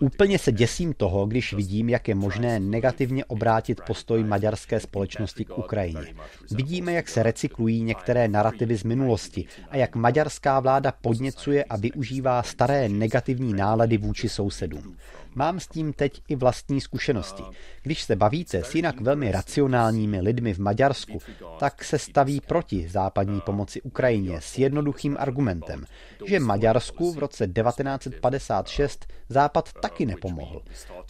Úplně 0.02 0.40
se 0.40 0.52
děsím 0.52 0.94
toho, 0.94 1.26
když 1.26 1.54
vidím, 1.54 1.90
jak 1.90 2.08
je 2.08 2.16
možné 2.16 2.60
negativně 2.60 3.26
obrátit 3.26 3.82
postoj 3.88 4.24
maďarské 4.24 4.80
společnosti 4.80 5.46
k 5.46 5.58
Ukrajině. 5.58 6.16
Vidíme, 6.52 6.94
jak 6.94 7.10
se 7.10 7.24
recyklují 7.24 7.84
některé 7.84 8.28
narrativy 8.28 8.78
z 8.78 8.84
minulosti 8.84 9.46
a 9.70 9.78
jak 9.78 9.96
maďarská 9.96 10.60
vláda 10.60 10.92
podněcuje 11.02 11.64
a 11.64 11.78
využívá 11.78 12.44
staré 12.44 12.90
negativní 12.90 13.54
nálady 13.54 13.98
vůči 13.98 14.30
sousedům. 14.30 14.98
Mám 15.36 15.60
s 15.60 15.68
tím 15.68 15.94
teď 15.94 16.22
i 16.28 16.36
vlastní 16.36 16.82
zkušenosti. 16.82 17.44
Když 17.84 18.04
se 18.04 18.16
bavíte 18.16 18.64
s 18.64 18.76
jinak 18.76 19.02
velmi 19.02 19.32
racionálními 19.32 20.22
lidmi 20.22 20.54
v 20.54 20.60
Maďarsku, 20.60 21.20
tak 21.60 21.84
se 21.84 22.00
staví 22.00 22.42
proti 22.42 22.90
západní 22.90 23.42
pomoci 23.42 23.82
Ukrajině 23.82 24.42
s 24.42 24.58
jednoduchým 24.58 25.18
argumentem, 25.20 25.86
že 26.26 26.40
Maďarsku 26.40 27.14
v 27.14 27.18
roce 27.18 27.48
1956 27.48 29.08
Západ 29.30 29.74
taky 29.82 30.06
nepomohl. 30.06 30.62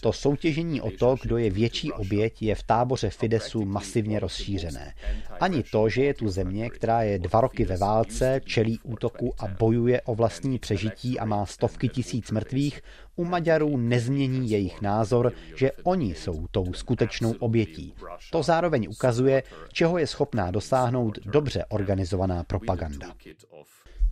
To 0.01 0.13
soutěžení 0.13 0.81
o 0.81 0.91
to, 0.91 1.15
kdo 1.21 1.37
je 1.37 1.49
větší 1.49 1.91
oběť, 1.91 2.41
je 2.41 2.55
v 2.55 2.63
táboře 2.63 3.09
Fidesu 3.09 3.65
masivně 3.65 4.19
rozšířené. 4.19 4.93
Ani 5.39 5.63
to, 5.63 5.89
že 5.89 6.03
je 6.03 6.13
tu 6.13 6.29
země, 6.29 6.69
která 6.69 7.01
je 7.03 7.19
dva 7.19 7.41
roky 7.41 7.65
ve 7.65 7.77
válce, 7.77 8.41
čelí 8.45 8.79
útoku 8.83 9.33
a 9.39 9.47
bojuje 9.47 10.01
o 10.01 10.15
vlastní 10.15 10.59
přežití 10.59 11.19
a 11.19 11.25
má 11.25 11.45
stovky 11.45 11.89
tisíc 11.89 12.31
mrtvých, 12.31 12.81
u 13.15 13.25
Maďarů 13.25 13.77
nezmění 13.77 14.49
jejich 14.49 14.81
názor, 14.81 15.31
že 15.55 15.71
oni 15.83 16.15
jsou 16.15 16.47
tou 16.51 16.73
skutečnou 16.73 17.33
obětí. 17.39 17.93
To 18.31 18.43
zároveň 18.43 18.87
ukazuje, 18.89 19.43
čeho 19.71 19.97
je 19.97 20.07
schopná 20.07 20.51
dosáhnout 20.51 21.19
dobře 21.25 21.65
organizovaná 21.69 22.43
propaganda. 22.43 23.07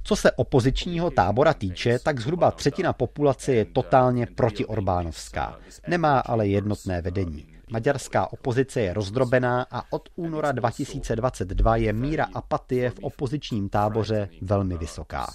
Co 0.04 0.16
se 0.16 0.32
opozičního 0.32 1.12
tábora 1.12 1.54
týče, 1.54 2.00
tak 2.00 2.20
zhruba 2.20 2.52
třetina 2.52 2.94
populace 2.94 3.54
je 3.54 3.66
totálně 3.66 4.26
protiorbánovská. 4.26 5.60
Nemá 5.88 6.20
ale 6.20 6.48
jednotné 6.48 7.02
vedení. 7.02 7.48
Maďarská 7.72 8.34
opozice 8.34 8.82
je 8.82 8.94
rozdrobená 8.94 9.66
a 9.72 9.94
od 9.94 10.10
února 10.16 10.52
2022 10.52 11.76
je 11.76 11.94
míra 11.94 12.28
apatie 12.34 12.90
v 12.90 13.00
opozičním 13.00 13.70
táboře 13.70 14.30
velmi 14.42 14.78
vysoká. 14.78 15.28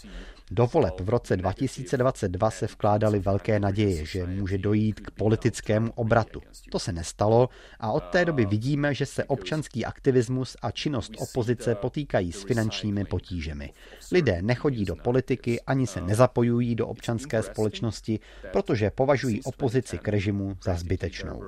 Do 0.51 0.67
voleb 0.67 1.01
v 1.01 1.09
roce 1.09 1.37
2022 1.37 2.51
se 2.51 2.67
vkládaly 2.67 3.19
velké 3.19 3.61
naděje, 3.61 4.05
že 4.05 4.27
může 4.27 4.59
dojít 4.59 5.01
k 5.01 5.11
politickému 5.11 5.93
obratu. 5.95 6.41
To 6.71 6.79
se 6.79 6.93
nestalo 6.93 7.49
a 7.81 7.93
od 7.93 8.05
té 8.05 8.25
doby 8.25 8.47
vidíme, 8.47 8.95
že 8.95 9.07
se 9.07 9.25
občanský 9.25 9.85
aktivismus 9.85 10.57
a 10.63 10.71
činnost 10.71 11.13
opozice 11.19 11.75
potýkají 11.75 12.33
s 12.33 12.45
finančními 12.45 13.05
potížemi. 13.05 13.73
Lidé 14.13 14.43
nechodí 14.43 14.85
do 14.85 14.97
politiky 14.97 15.61
ani 15.61 15.87
se 15.87 16.01
nezapojují 16.01 16.75
do 16.75 16.87
občanské 16.87 17.43
společnosti, 17.43 18.21
protože 18.53 18.91
považují 18.91 19.43
opozici 19.43 19.99
k 19.99 20.09
režimu 20.09 20.57
za 20.65 20.75
zbytečnou 20.75 21.43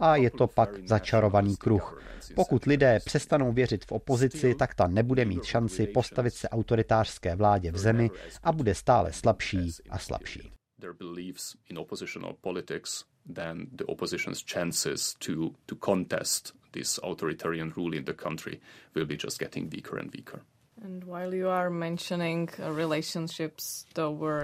a 0.00 0.16
je 0.16 0.30
to 0.30 0.46
pak 0.46 0.88
začarovaný 0.88 1.56
kruh. 1.56 2.02
Pokud 2.34 2.64
lidé 2.64 3.00
přestanou 3.04 3.52
věřit 3.52 3.84
v 3.84 3.92
opozici, 3.92 4.54
tak 4.54 4.74
ta 4.74 4.86
nebude 4.86 5.24
mít 5.24 5.44
šanci 5.44 5.86
postavit 5.86 6.34
se 6.34 6.48
autoritářské 6.48 7.36
vládě 7.36 7.72
v 7.72 7.78
zemi 7.78 8.10
a 8.42 8.52
bude 8.52 8.74
stále 8.74 9.12
slabší 9.12 9.72
a 9.90 9.98
slabší. 9.98 10.52
this 16.72 17.00
authoritarian 17.02 17.72
rule 17.76 17.96
in 17.96 18.04
the 18.04 18.14
country 18.14 18.60
will 18.94 19.06
be 19.06 19.16
just 19.16 19.38
getting 19.38 19.70
weaker 19.70 19.98
and 19.98 20.12
weaker. 20.12 20.40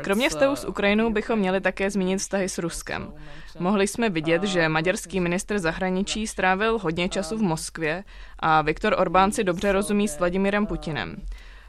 Kromě 0.03 0.29
vztahu 0.29 0.57
s 0.57 0.65
uh, 0.65 0.71
Ukrajinou 0.71 1.13
bychom 1.13 1.39
měli 1.39 1.61
také 1.61 1.91
zmínit 1.91 2.19
vztahy 2.19 2.49
s 2.49 2.59
Ruskem. 2.59 3.13
Mohli 3.59 3.89
jsme 3.89 4.11
vidět, 4.11 4.43
že 4.43 4.69
maďarský 4.69 5.21
ministr 5.21 5.59
zahraničí 5.59 6.27
strávil 6.27 6.79
hodně 6.79 7.09
času 7.09 7.39
v 7.39 7.43
Moskvě 7.43 8.05
a 8.39 8.63
Viktor 8.63 8.95
Orbán 8.99 9.33
si 9.33 9.45
dobře 9.45 9.73
rozumí 9.73 10.09
s 10.09 10.19
Vladimirem 10.19 10.67
Putinem. 10.67 11.17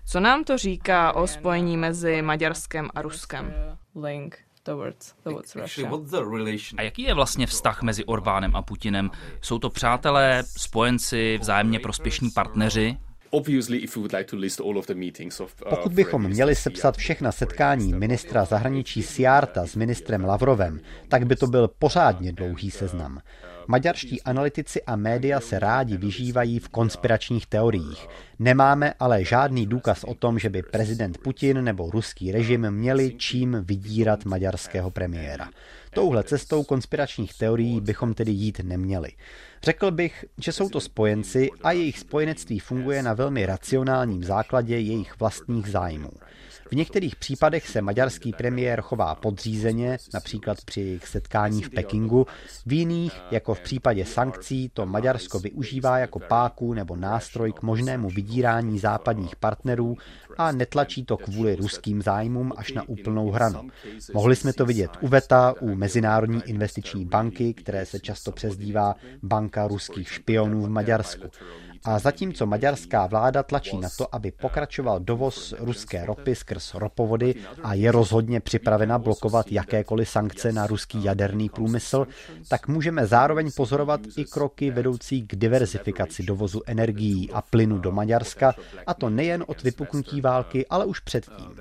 Co 0.05 0.19
nám 0.19 0.43
to 0.43 0.57
říká 0.57 1.15
o 1.15 1.27
spojení 1.27 1.77
mezi 1.77 2.21
Maďarskem 2.21 2.89
a 2.95 3.01
Ruskem? 3.01 3.53
A 6.77 6.81
jaký 6.81 7.01
je 7.01 7.13
vlastně 7.13 7.47
vztah 7.47 7.81
mezi 7.81 8.05
Orbánem 8.05 8.55
a 8.55 8.61
Putinem? 8.61 9.11
Jsou 9.41 9.59
to 9.59 9.69
přátelé, 9.69 10.43
spojenci, 10.57 11.37
vzájemně 11.41 11.79
prospěšní 11.79 12.29
partneři? 12.29 12.97
Uh, 13.31 13.43
Pokud 15.69 15.93
bychom 15.93 16.23
měli 16.23 16.55
sepsat 16.55 16.97
všechna 16.97 17.31
setkání 17.31 17.93
ministra 17.93 18.45
zahraničí 18.45 19.03
Siarta 19.03 19.65
s 19.65 19.75
ministrem 19.75 20.25
Lavrovem, 20.25 20.79
tak 21.07 21.25
by 21.25 21.35
to 21.35 21.47
byl 21.47 21.69
pořádně 21.79 22.31
dlouhý 22.31 22.71
seznam. 22.71 23.21
Maďarští 23.67 24.21
analytici 24.21 24.83
a 24.83 24.95
média 24.95 25.39
se 25.39 25.59
rádi 25.59 25.97
vyžívají 25.97 26.59
v 26.59 26.69
konspiračních 26.69 27.45
teoriích. 27.45 28.07
Nemáme 28.39 28.93
ale 28.99 29.23
žádný 29.23 29.67
důkaz 29.67 30.03
o 30.03 30.13
tom, 30.13 30.39
že 30.39 30.49
by 30.49 30.63
prezident 30.63 31.17
Putin 31.17 31.63
nebo 31.63 31.91
ruský 31.91 32.31
režim 32.31 32.71
měli 32.71 33.13
čím 33.17 33.57
vydírat 33.61 34.25
maďarského 34.25 34.91
premiéra. 34.91 35.49
Touhle 35.93 36.23
cestou 36.23 36.63
konspiračních 36.63 37.33
teorií 37.33 37.81
bychom 37.81 38.13
tedy 38.13 38.31
jít 38.31 38.59
neměli. 38.63 39.09
Řekl 39.63 39.91
bych, 39.91 40.25
že 40.37 40.51
jsou 40.51 40.69
to 40.69 40.81
spojenci 40.81 41.49
a 41.63 41.71
jejich 41.71 41.99
spojenectví 41.99 42.59
funguje 42.59 43.03
na 43.03 43.13
velmi 43.13 43.45
racionálním 43.45 44.23
základě 44.23 44.77
jejich 44.79 45.19
vlastních 45.19 45.67
zájmů. 45.67 46.11
V 46.71 46.75
některých 46.75 47.15
případech 47.15 47.67
se 47.67 47.81
maďarský 47.81 48.33
premiér 48.33 48.81
chová 48.81 49.15
podřízeně, 49.15 49.97
například 50.13 50.57
při 50.65 50.81
jejich 50.81 51.07
setkání 51.07 51.61
v 51.61 51.69
Pekingu, 51.69 52.27
v 52.65 52.73
jiných, 52.73 53.21
jako 53.31 53.53
v 53.53 53.59
případě 53.59 54.05
sankcí, 54.05 54.69
to 54.73 54.85
Maďarsko 54.85 55.39
využívá 55.39 55.97
jako 55.97 56.19
páku 56.19 56.73
nebo 56.73 56.95
nástroj 56.95 57.53
k 57.53 57.61
možnému 57.61 58.09
vydírání 58.09 58.79
západních 58.79 59.35
partnerů 59.35 59.97
a 60.37 60.51
netlačí 60.51 61.05
to 61.05 61.17
kvůli 61.17 61.55
ruským 61.55 62.01
zájmům 62.01 62.53
až 62.57 62.71
na 62.73 62.89
úplnou 62.89 63.31
hranu. 63.31 63.69
Mohli 64.13 64.35
jsme 64.35 64.53
to 64.53 64.65
vidět 64.65 64.91
u 65.01 65.07
VETA, 65.07 65.53
u 65.61 65.75
Mezinárodní 65.75 66.41
investiční 66.45 67.05
banky, 67.05 67.53
které 67.53 67.85
se 67.85 67.99
často 67.99 68.31
přezdívá 68.31 68.95
Banka 69.23 69.67
ruských 69.67 70.09
špionů 70.09 70.61
v 70.61 70.69
Maďarsku. 70.69 71.29
A 71.83 71.99
zatímco 71.99 72.45
maďarská 72.45 73.07
vláda 73.07 73.43
tlačí 73.43 73.77
na 73.77 73.89
to, 73.97 74.15
aby 74.15 74.31
pokračoval 74.31 74.99
dovoz 74.99 75.53
ruské 75.59 76.05
ropy 76.05 76.35
skrz 76.35 76.73
ropovody 76.73 77.35
a 77.63 77.73
je 77.73 77.91
rozhodně 77.91 78.39
připravena 78.39 78.99
blokovat 78.99 79.51
jakékoliv 79.51 80.09
sankce 80.09 80.51
na 80.51 80.67
ruský 80.67 81.03
jaderný 81.03 81.49
průmysl, 81.49 82.07
tak 82.49 82.67
můžeme 82.67 83.07
zároveň 83.07 83.51
pozorovat 83.55 84.01
i 84.17 84.25
kroky 84.25 84.71
vedoucí 84.71 85.27
k 85.27 85.35
diverzifikaci 85.35 86.23
dovozu 86.23 86.61
energií 86.65 87.31
a 87.31 87.41
plynu 87.41 87.77
do 87.77 87.91
Maďarska, 87.91 88.53
a 88.87 88.93
to 88.93 89.09
nejen 89.09 89.43
od 89.47 89.63
vypuknutí 89.63 90.21
války, 90.21 90.65
ale 90.69 90.85
už 90.85 90.99
předtím. 90.99 91.55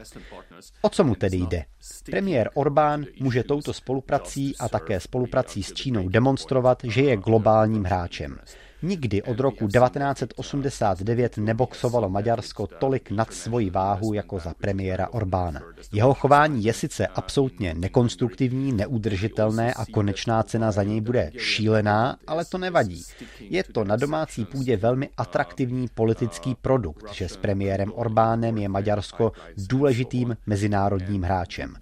O 0.83 0.88
co 0.88 1.05
mu 1.05 1.14
tedy 1.14 1.37
jde? 1.37 1.64
Premiér 2.11 2.50
Orbán 2.55 3.05
může 3.20 3.42
touto 3.42 3.72
spoluprací 3.72 4.57
a 4.57 4.68
také 4.68 5.00
spoluprací 5.00 5.62
s 5.62 5.72
Čínou 5.72 6.09
demonstrovat, 6.09 6.79
že 6.85 7.02
je 7.02 7.16
globálním 7.16 7.85
hráčem. 7.85 8.38
Nikdy 8.82 9.22
od 9.22 9.40
roku 9.40 9.68
1989 9.68 11.36
neboxovalo 11.36 12.08
Maďarsko 12.08 12.66
tolik 12.66 13.10
nad 13.10 13.32
svoji 13.32 13.70
váhu 13.70 14.12
jako 14.12 14.38
za 14.38 14.54
premiéra 14.54 15.08
Orbána. 15.08 15.60
Jeho 15.92 16.14
chování 16.14 16.64
je 16.64 16.72
sice 16.72 17.06
absolutně 17.06 17.74
nekonstruktivní, 17.74 18.72
neudržitelné 18.72 19.74
a 19.74 19.84
konečná 19.86 20.42
cena 20.42 20.72
za 20.72 20.82
něj 20.82 21.00
bude 21.00 21.32
šílená, 21.36 22.16
ale 22.26 22.44
to 22.44 22.58
nevadí. 22.58 23.02
Je 23.40 23.64
to 23.64 23.84
na 23.84 23.96
domácí 23.96 24.44
půdě 24.44 24.76
velmi 24.76 25.08
atraktivní 25.16 25.88
politický 25.94 26.54
produkt, 26.54 27.12
že 27.12 27.28
s 27.28 27.36
premiérem 27.36 27.92
Orbánem 27.94 28.58
je 28.58 28.68
Maďarsko 28.68 29.32
důležitým 29.56 30.36
mezinárodním 30.46 31.22
hráčem. 31.22 31.74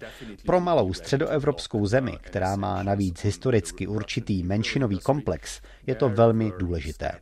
Pro 0.45 0.59
malou 0.59 0.93
středoevropskou 0.93 1.85
zemi, 1.85 2.17
která 2.21 2.55
má 2.55 2.83
navíc 2.83 3.23
historicky 3.23 3.87
určitý 3.87 4.43
menšinový 4.43 4.99
komplex, 4.99 5.61
je 5.87 5.95
to 5.95 6.09
velmi 6.09 6.51
důležité. 6.59 7.21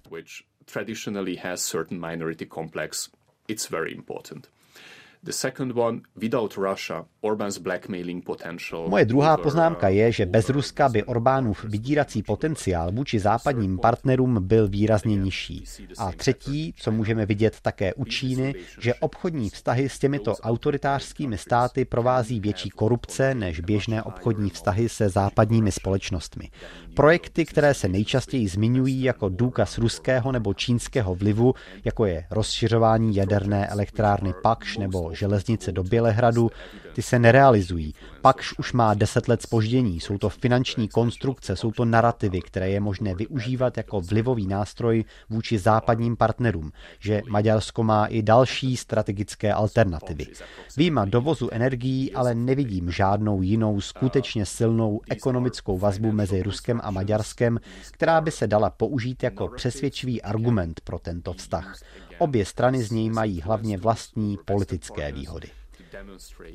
Moje 8.90 9.06
druhá 9.06 9.38
poznámka 9.38 9.90
je, 9.90 10.12
že 10.12 10.26
bez 10.26 10.50
Ruska 10.50 10.90
by 10.90 11.04
Orbánův 11.04 11.64
vydírací 11.64 12.24
potenciál 12.24 12.92
vůči 12.92 13.20
západním 13.20 13.80
partnerům 13.80 14.48
byl 14.48 14.68
výrazně 14.68 15.16
nižší. 15.16 15.64
A 15.98 16.12
třetí, 16.12 16.74
co 16.78 16.92
můžeme 16.92 17.26
vidět 17.26 17.58
také 17.62 17.94
u 17.94 18.06
Číny, 18.06 18.56
že 18.80 18.94
obchodní 18.94 19.50
vztahy 19.50 19.90
s 19.90 20.00
těmito 20.00 20.36
autoritářskými 20.36 21.38
státy 21.38 21.86
provází 21.86 22.40
větší 22.40 22.70
korupce 22.70 23.36
než 23.36 23.60
běžné 23.60 24.04
obchodní 24.04 24.50
vztahy 24.50 24.90
se 24.90 25.10
západními 25.10 25.72
společnostmi. 25.72 26.50
Projekty, 26.96 27.46
které 27.46 27.74
se 27.74 27.88
nejčastěji 27.88 28.48
zmiňují 28.48 29.04
jako 29.04 29.30
důkaz 29.30 29.78
ruského 29.78 30.32
nebo 30.32 30.54
čínského 30.54 31.16
vlivu, 31.16 31.54
jako 31.86 32.06
je 32.06 32.26
rozšiřování 32.32 33.16
jaderné 33.16 33.68
elektrárny 33.68 34.34
Pakš 34.44 34.78
nebo 34.78 35.13
železnice 35.14 35.72
do 35.72 35.84
Bělehradu, 35.84 36.52
ty 36.94 37.02
se 37.02 37.20
nerealizují. 37.20 37.94
Pakš 38.22 38.54
už 38.58 38.74
má 38.74 38.94
deset 38.94 39.28
let 39.28 39.42
spoždění. 39.42 40.00
Jsou 40.00 40.18
to 40.18 40.30
finanční 40.30 40.88
konstrukce, 40.88 41.56
jsou 41.56 41.72
to 41.72 41.86
narrativy, 41.86 42.42
které 42.42 42.70
je 42.70 42.80
možné 42.80 43.16
využívat 43.16 43.78
jako 43.78 44.02
vlivový 44.02 44.48
nástroj 44.48 45.06
vůči 45.30 45.60
západním 45.60 46.16
partnerům, 46.16 46.72
že 47.00 47.22
Maďarsko 47.30 47.84
má 47.84 48.06
i 48.06 48.22
další 48.22 48.78
strategické 48.78 49.54
alternativy. 49.54 50.26
Výjima 50.78 51.06
dovozu 51.06 51.50
energií 51.52 52.14
ale 52.14 52.36
nevidím 52.36 52.92
žádnou 52.92 53.42
jinou 53.42 53.82
skutečně 53.82 54.46
silnou 54.46 55.02
ekonomickou 55.10 55.78
vazbu 55.78 56.12
mezi 56.12 56.44
Ruskem 56.44 56.82
a 56.84 56.92
Maďarskem, 56.92 57.60
která 57.92 58.22
by 58.22 58.32
se 58.32 58.48
dala 58.48 58.70
použít 58.70 59.24
jako 59.24 59.48
přesvědčivý 59.48 60.22
argument 60.22 60.82
pro 60.84 61.00
tento 61.00 61.34
vztah. 61.34 61.76
Obě 62.24 62.46
strany 62.46 62.84
z 62.84 62.92
něj 62.92 63.10
mají 63.10 63.42
hlavně 63.42 63.78
vlastní 63.78 64.38
politické 64.46 65.12
výhody. 65.12 65.48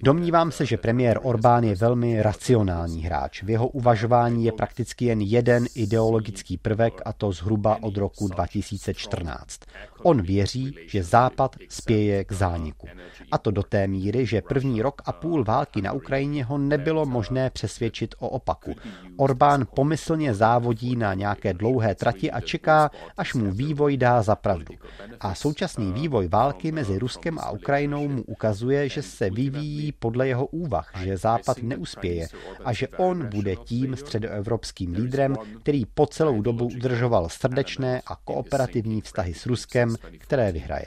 Domnívám 0.02 0.52
se, 0.52 0.66
že 0.66 0.76
premiér 0.76 1.20
Orbán 1.22 1.64
je 1.64 1.74
velmi 1.74 2.22
racionální 2.22 3.02
hráč. 3.02 3.42
V 3.42 3.50
jeho 3.50 3.68
uvažování 3.68 4.44
je 4.44 4.52
prakticky 4.52 5.04
jen 5.04 5.20
jeden 5.20 5.66
ideologický 5.74 6.56
prvek 6.56 7.02
a 7.04 7.12
to 7.12 7.32
zhruba 7.32 7.78
od 7.82 7.96
roku 7.96 8.28
2014. 8.28 9.60
On 10.02 10.22
věří, 10.22 10.74
že 10.86 11.02
Západ 11.02 11.56
spěje 11.68 12.24
k 12.24 12.32
zániku. 12.32 12.88
A 13.30 13.38
to 13.38 13.50
do 13.50 13.62
té 13.62 13.86
míry, 13.86 14.26
že 14.26 14.42
první 14.42 14.82
rok 14.82 15.02
a 15.04 15.12
půl 15.12 15.44
války 15.44 15.82
na 15.82 15.92
Ukrajině 15.92 16.44
ho 16.44 16.58
nebylo 16.58 17.06
možné 17.06 17.50
přesvědčit 17.50 18.14
o 18.18 18.28
opaku. 18.28 18.74
Orbán 19.16 19.66
pomyslně 19.74 20.34
závodí 20.34 20.96
na 20.96 21.14
nějaké 21.14 21.54
dlouhé 21.54 21.94
trati 21.94 22.30
a 22.30 22.40
čeká, 22.40 22.90
až 23.16 23.34
mu 23.34 23.52
vývoj 23.52 23.96
dá 23.96 24.22
za 24.22 24.36
pravdu. 24.36 24.74
A 25.20 25.34
současný 25.34 25.92
vývoj 25.92 26.28
války 26.28 26.72
mezi 26.72 26.98
Ruskem 26.98 27.38
a 27.38 27.50
Ukrajinou 27.50 28.08
mu 28.08 28.22
ukazuje, 28.22 28.88
že 28.88 29.02
se 29.02 29.30
vyvíjí 29.30 29.92
podle 29.92 30.28
jeho 30.28 30.46
úvah, 30.46 30.90
že 31.04 31.16
Západ 31.16 31.62
neuspěje 31.62 32.28
a 32.64 32.72
že 32.72 32.88
on 32.88 33.26
bude 33.26 33.56
tím 33.56 33.96
středoevropským 33.96 34.94
lídrem, 34.94 35.36
který 35.62 35.84
po 35.86 36.06
celou 36.06 36.42
dobu 36.42 36.66
udržoval 36.66 37.28
srdečné 37.28 38.02
a 38.06 38.16
kooperativní 38.16 39.00
vztahy 39.00 39.34
s 39.34 39.46
Ruskem, 39.46 39.87
které 40.18 40.52
vyhraje. 40.52 40.86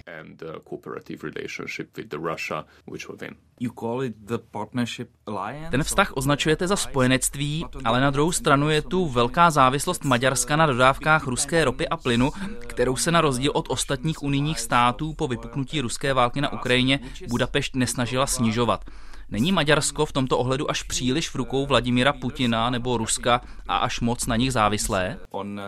Ten 5.71 5.83
vztah 5.83 6.17
označujete 6.17 6.67
za 6.67 6.75
spojenectví, 6.75 7.65
ale 7.83 8.01
na 8.01 8.09
druhou 8.09 8.31
stranu 8.31 8.69
je 8.69 8.81
tu 8.81 9.07
velká 9.07 9.51
závislost 9.51 10.03
Maďarska 10.03 10.55
na 10.55 10.65
dodávkách 10.65 11.27
ruské 11.27 11.65
ropy 11.65 11.87
a 11.87 11.97
plynu, 11.97 12.31
kterou 12.59 12.95
se 12.95 13.11
na 13.11 13.21
rozdíl 13.21 13.51
od 13.55 13.69
ostatních 13.69 14.23
unijních 14.23 14.59
států 14.59 15.13
po 15.13 15.27
vypuknutí 15.27 15.81
ruské 15.81 16.13
války 16.13 16.41
na 16.41 16.53
Ukrajině 16.53 16.99
Budapešť 17.29 17.75
nesnažila 17.75 18.27
snižovat. 18.27 18.85
Není 19.31 19.51
Maďarsko 19.51 20.05
v 20.05 20.11
tomto 20.11 20.37
ohledu 20.37 20.71
až 20.71 20.83
příliš 20.83 21.29
v 21.29 21.35
rukou 21.35 21.65
Vladimira 21.65 22.13
Putina 22.13 22.69
nebo 22.69 22.97
Ruska 22.97 23.41
a 23.67 23.77
až 23.77 23.99
moc 23.99 24.27
na 24.27 24.35
nich 24.35 24.53
závislé? 24.53 25.17
On 25.29 25.61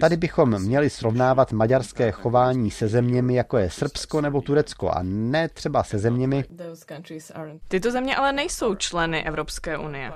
Tady 0.00 0.16
bychom 0.16 0.62
měli 0.62 0.90
srovnávat 0.90 1.52
maďarské 1.52 2.10
chování 2.10 2.70
se 2.70 2.88
zeměmi, 2.88 3.34
jako 3.34 3.58
je 3.58 3.70
Srbsko 3.70 4.20
nebo 4.20 4.40
Turecko, 4.40 4.90
a 4.90 5.02
ne 5.02 5.48
třeba 5.48 5.84
se 5.84 5.98
zeměmi. 5.98 6.44
Tyto 7.68 7.90
země 7.90 8.16
ale 8.16 8.32
nejsou 8.32 8.74
členy 8.74 9.24
Evropské 9.24 9.78
unie. 9.78 10.12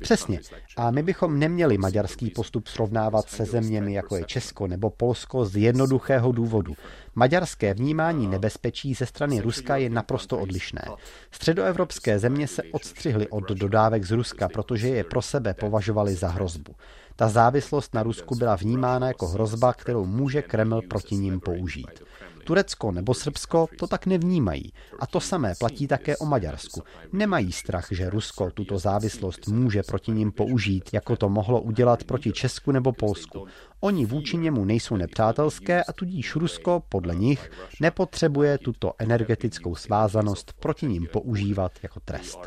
Přesně. 0.00 0.40
A 0.76 0.90
my 0.90 1.02
bychom 1.02 1.38
neměli 1.38 1.78
maďarský 1.78 2.30
postup 2.30 2.66
srovnávat 2.66 3.28
se 3.28 3.44
zeměmi, 3.44 3.94
jako 3.94 4.16
je 4.16 4.24
Česko 4.24 4.66
nebo 4.66 4.90
Polsko, 4.90 5.44
z 5.44 5.56
jednoduchého 5.56 6.32
důvodu. 6.32 6.74
Maďarské 7.14 7.74
vnímání 7.74 8.26
nebezpečí 8.26 8.94
ze 8.94 9.06
strany 9.06 9.40
Ruska 9.40 9.76
je 9.76 9.90
naprosto 9.90 10.38
odlišné. 10.38 10.82
Středoevropské 11.30 12.18
země 12.18 12.48
se 12.48 12.62
odstřihly 12.72 13.28
od 13.28 13.48
dodávek 13.48 14.04
z 14.04 14.10
Ruska, 14.10 14.48
protože 14.48 14.88
je 14.88 15.04
pro 15.04 15.22
sebe 15.22 15.54
považovali 15.54 16.14
za 16.14 16.28
hrozbu. 16.28 16.74
Ta 17.16 17.28
závislost 17.28 17.94
na 17.94 18.02
Rusku 18.02 18.34
byla 18.34 18.56
vnímána 18.56 19.08
jako 19.08 19.26
hrozba, 19.26 19.72
kterou 19.72 20.04
může 20.04 20.42
Kreml 20.42 20.82
proti 20.82 21.14
ním 21.16 21.40
použít. 21.40 22.02
Turecko 22.44 22.92
nebo 22.92 23.14
Srbsko 23.14 23.66
to 23.78 23.86
tak 23.86 24.06
nevnímají. 24.06 24.72
A 25.00 25.06
to 25.06 25.20
samé 25.20 25.54
platí 25.58 25.86
také 25.86 26.16
o 26.16 26.26
Maďarsku. 26.26 26.82
Nemají 27.12 27.52
strach, 27.52 27.86
že 27.90 28.10
Rusko 28.10 28.50
tuto 28.50 28.78
závislost 28.78 29.48
může 29.48 29.82
proti 29.82 30.10
ním 30.10 30.32
použít, 30.32 30.90
jako 30.92 31.16
to 31.16 31.28
mohlo 31.28 31.60
udělat 31.60 32.04
proti 32.04 32.32
Česku 32.32 32.72
nebo 32.72 32.92
Polsku. 32.92 33.46
Oni 33.80 34.06
vůči 34.06 34.36
němu 34.36 34.64
nejsou 34.64 34.96
nepřátelské 34.96 35.84
a 35.84 35.92
tudíž 35.92 36.36
Rusko, 36.36 36.82
podle 36.88 37.14
nich, 37.14 37.50
nepotřebuje 37.80 38.58
tuto 38.58 38.92
energetickou 38.98 39.74
svázanost 39.74 40.52
proti 40.60 40.86
ním 40.86 41.06
používat 41.12 41.72
jako 41.82 42.00
trest. 42.00 42.38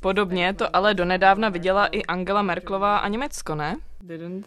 Podobně 0.00 0.54
to 0.54 0.76
ale 0.76 0.94
donedávna 0.94 1.48
viděla 1.48 1.86
i 1.86 2.02
Angela 2.02 2.42
Merklová 2.42 2.98
a 2.98 3.08
Německo, 3.08 3.54
ne? 3.54 3.76
Didn't 4.00 4.46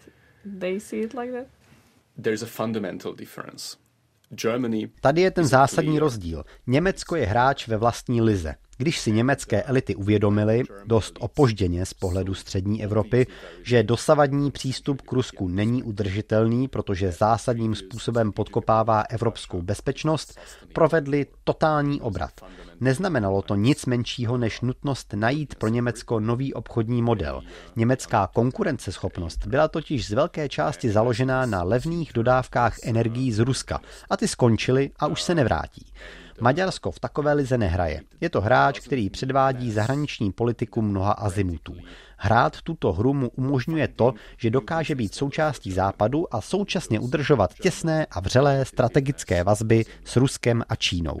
they 0.60 0.80
see 0.80 1.00
it 1.00 1.14
like 1.14 1.32
that? 1.32 1.55
Tady 5.00 5.20
je 5.20 5.30
ten 5.30 5.46
zásadní 5.46 5.98
rozdíl. 5.98 6.44
Německo 6.66 7.16
je 7.16 7.26
hráč 7.26 7.68
ve 7.68 7.76
vlastní 7.76 8.22
lize. 8.22 8.54
Když 8.78 8.98
si 9.00 9.12
německé 9.12 9.62
elity 9.62 9.94
uvědomily, 9.94 10.62
dost 10.84 11.18
opožděně 11.20 11.86
z 11.86 11.94
pohledu 11.94 12.34
střední 12.34 12.84
Evropy, 12.84 13.26
že 13.62 13.82
dosavadní 13.82 14.50
přístup 14.50 15.02
k 15.02 15.12
Rusku 15.12 15.48
není 15.48 15.82
udržitelný, 15.82 16.68
protože 16.68 17.12
zásadním 17.12 17.74
způsobem 17.74 18.32
podkopává 18.32 19.00
evropskou 19.00 19.62
bezpečnost, 19.62 20.38
provedli 20.74 21.26
totální 21.44 22.00
obrat. 22.00 22.32
Neznamenalo 22.80 23.42
to 23.42 23.54
nic 23.54 23.86
menšího 23.86 24.38
než 24.38 24.60
nutnost 24.60 25.14
najít 25.16 25.54
pro 25.54 25.68
Německo 25.68 26.20
nový 26.20 26.54
obchodní 26.54 27.02
model. 27.02 27.42
Německá 27.76 28.26
konkurenceschopnost 28.26 29.46
byla 29.46 29.68
totiž 29.68 30.06
z 30.06 30.12
velké 30.12 30.48
části 30.48 30.90
založená 30.90 31.46
na 31.46 31.62
levných 31.62 32.12
dodávkách 32.12 32.76
energií 32.82 33.32
z 33.32 33.38
Ruska 33.38 33.80
a 34.10 34.16
ty 34.16 34.28
skončily 34.28 34.90
a 34.98 35.06
už 35.06 35.22
se 35.22 35.34
nevrátí. 35.34 35.86
Maďarsko 36.40 36.90
v 36.90 37.00
takové 37.00 37.32
lize 37.32 37.58
nehraje. 37.58 38.00
Je 38.20 38.30
to 38.30 38.40
hráč, 38.40 38.80
který 38.80 39.10
předvádí 39.10 39.72
zahraniční 39.72 40.32
politiku 40.32 40.82
mnoha 40.82 41.12
azimutů. 41.12 41.74
Hrát 42.18 42.60
tuto 42.62 42.92
hru 42.92 43.14
mu 43.14 43.28
umožňuje 43.28 43.88
to, 43.88 44.14
že 44.36 44.50
dokáže 44.50 44.94
být 44.94 45.14
součástí 45.14 45.72
západu 45.72 46.34
a 46.34 46.40
současně 46.40 47.00
udržovat 47.00 47.54
těsné 47.54 48.06
a 48.10 48.20
vřelé 48.20 48.64
strategické 48.64 49.44
vazby 49.44 49.84
s 50.04 50.16
Ruskem 50.16 50.62
a 50.68 50.76
Čínou. 50.76 51.18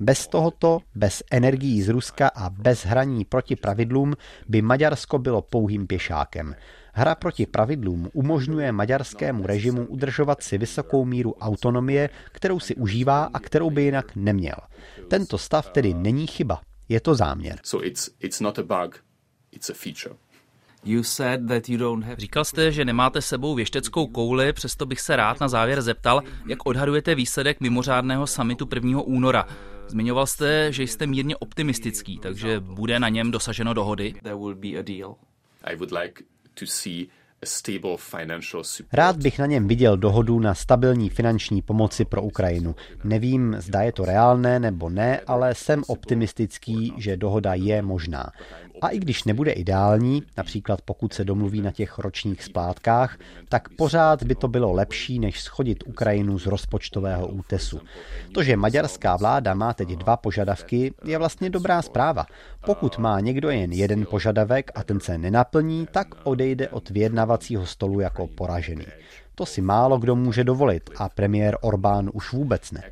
Bez 0.00 0.26
tohoto, 0.28 0.78
bez 0.94 1.22
energií 1.30 1.82
z 1.82 1.88
Ruska 1.88 2.30
a 2.34 2.50
bez 2.50 2.84
hraní 2.84 3.24
proti 3.24 3.56
pravidlům 3.56 4.14
by 4.48 4.62
Maďarsko 4.62 5.18
bylo 5.18 5.42
pouhým 5.42 5.86
pěšákem. 5.86 6.54
Hra 6.98 7.14
proti 7.14 7.46
pravidlům 7.46 8.10
umožňuje 8.12 8.72
maďarskému 8.72 9.46
režimu 9.46 9.86
udržovat 9.86 10.42
si 10.42 10.58
vysokou 10.58 11.04
míru 11.04 11.34
autonomie, 11.34 12.10
kterou 12.32 12.60
si 12.60 12.74
užívá 12.74 13.30
a 13.34 13.38
kterou 13.40 13.70
by 13.70 13.82
jinak 13.82 14.16
neměl. 14.16 14.56
Tento 15.08 15.38
stav 15.38 15.70
tedy 15.70 15.94
není 15.94 16.26
chyba, 16.26 16.60
je 16.88 17.00
to 17.00 17.14
záměr. 17.14 17.58
So 17.62 17.86
it's, 17.86 18.10
it's 18.20 18.40
not 18.40 18.58
a 18.58 18.62
bug, 18.62 19.04
it's 19.52 19.70
a 19.70 19.74
feature. 19.74 20.14
Říkal 22.18 22.44
jste, 22.44 22.72
že 22.72 22.84
nemáte 22.84 23.22
sebou 23.22 23.54
věšteckou 23.54 24.06
kouli, 24.06 24.52
přesto 24.52 24.86
bych 24.86 25.00
se 25.00 25.16
rád 25.16 25.40
na 25.40 25.48
závěr 25.48 25.82
zeptal, 25.82 26.22
jak 26.46 26.66
odhadujete 26.66 27.14
výsledek 27.14 27.60
mimořádného 27.60 28.26
samitu 28.26 28.68
1. 28.74 29.00
února. 29.00 29.46
Zmiňoval 29.88 30.26
jste, 30.26 30.72
že 30.72 30.82
jste 30.82 31.06
mírně 31.06 31.36
optimistický, 31.36 32.18
takže 32.18 32.60
bude 32.60 33.00
na 33.00 33.08
něm 33.08 33.30
dosaženo 33.30 33.74
dohody? 33.74 34.14
Rád 38.92 39.16
bych 39.16 39.38
na 39.38 39.46
něm 39.46 39.68
viděl 39.68 39.96
dohodu 39.96 40.40
na 40.40 40.54
stabilní 40.54 41.10
finanční 41.10 41.62
pomoci 41.62 42.04
pro 42.04 42.22
Ukrajinu. 42.22 42.74
Nevím, 43.04 43.56
zda 43.58 43.82
je 43.82 43.92
to 43.92 44.04
reálné 44.04 44.60
nebo 44.60 44.90
ne, 44.90 45.20
ale 45.26 45.54
jsem 45.54 45.82
optimistický, 45.86 46.92
že 46.96 47.16
dohoda 47.16 47.54
je 47.54 47.82
možná. 47.82 48.30
A 48.82 48.88
i 48.88 48.98
když 48.98 49.24
nebude 49.24 49.52
ideální, 49.52 50.22
například 50.36 50.82
pokud 50.82 51.12
se 51.12 51.24
domluví 51.24 51.60
na 51.60 51.70
těch 51.70 51.98
ročních 51.98 52.44
splátkách, 52.44 53.18
tak 53.48 53.68
pořád 53.68 54.22
by 54.22 54.34
to 54.34 54.48
bylo 54.48 54.72
lepší, 54.72 55.18
než 55.18 55.40
schodit 55.40 55.84
Ukrajinu 55.86 56.38
z 56.38 56.46
rozpočtového 56.46 57.28
útesu. 57.28 57.80
To, 58.32 58.42
že 58.42 58.56
maďarská 58.56 59.16
vláda 59.16 59.54
má 59.54 59.74
teď 59.74 59.88
dva 59.88 60.16
požadavky, 60.16 60.94
je 61.04 61.18
vlastně 61.18 61.50
dobrá 61.50 61.82
zpráva. 61.82 62.26
Pokud 62.66 62.98
má 62.98 63.20
někdo 63.20 63.50
jen 63.50 63.72
jeden 63.72 64.06
požadavek 64.10 64.70
a 64.74 64.82
ten 64.82 65.00
se 65.00 65.18
nenaplní, 65.18 65.86
tak 65.92 66.08
odejde 66.24 66.68
od 66.68 66.90
vyjednavacího 66.90 67.66
stolu 67.66 68.00
jako 68.00 68.26
poražený. 68.26 68.86
To 69.38 69.46
si 69.46 69.60
málo 69.60 69.98
kdo 69.98 70.16
může 70.16 70.44
dovolit 70.44 70.90
a 70.96 71.08
premiér 71.08 71.58
Orbán 71.60 72.10
už 72.12 72.32
vůbec 72.32 72.72
ne. 72.72 72.82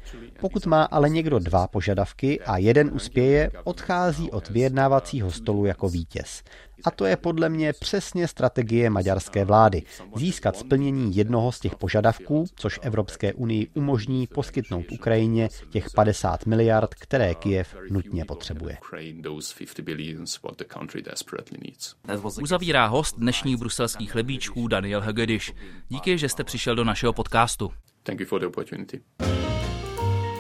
Pokud 0.41 0.67
má 0.67 0.83
ale 0.85 1.11
někdo 1.11 1.39
dva 1.39 1.67
požadavky 1.67 2.41
a 2.41 2.57
jeden 2.57 2.91
uspěje, 2.95 3.51
odchází 3.65 4.31
od 4.31 4.51
vyjednávacího 4.51 5.31
stolu 5.31 5.67
jako 5.67 5.89
vítěz. 5.89 6.43
A 6.85 6.91
to 6.91 7.05
je 7.05 7.17
podle 7.17 7.49
mě 7.49 7.73
přesně 7.73 8.29
strategie 8.29 8.91
maďarské 8.91 9.45
vlády. 9.45 9.83
Získat 10.17 10.57
splnění 10.57 11.17
jednoho 11.17 11.53
z 11.53 11.61
těch 11.61 11.75
požadavků, 11.75 12.45
což 12.55 12.81
Evropské 12.83 13.33
unii 13.33 13.69
umožní 13.75 14.27
poskytnout 14.27 14.85
Ukrajině 14.93 15.49
těch 15.71 15.87
50 15.95 16.47
miliard, 16.47 16.95
které 16.95 17.35
Kiev 17.35 17.77
nutně 17.91 18.25
potřebuje. 18.25 18.79
Uzavírá 22.43 22.87
host 22.87 23.19
dnešních 23.19 23.57
bruselských 23.57 24.13
chlebíčků 24.13 24.69
Daniel 24.69 25.01
Hegediš. 25.01 25.53
Díky, 25.89 26.19
že 26.19 26.29
jste 26.29 26.45
přišel 26.45 26.75
do 26.75 26.85
našeho 26.85 27.13
podcastu. 27.13 27.71
Thank 28.03 28.21
you 28.21 28.27
for 28.27 28.41
the 28.41 28.47
opportunity. 28.47 29.01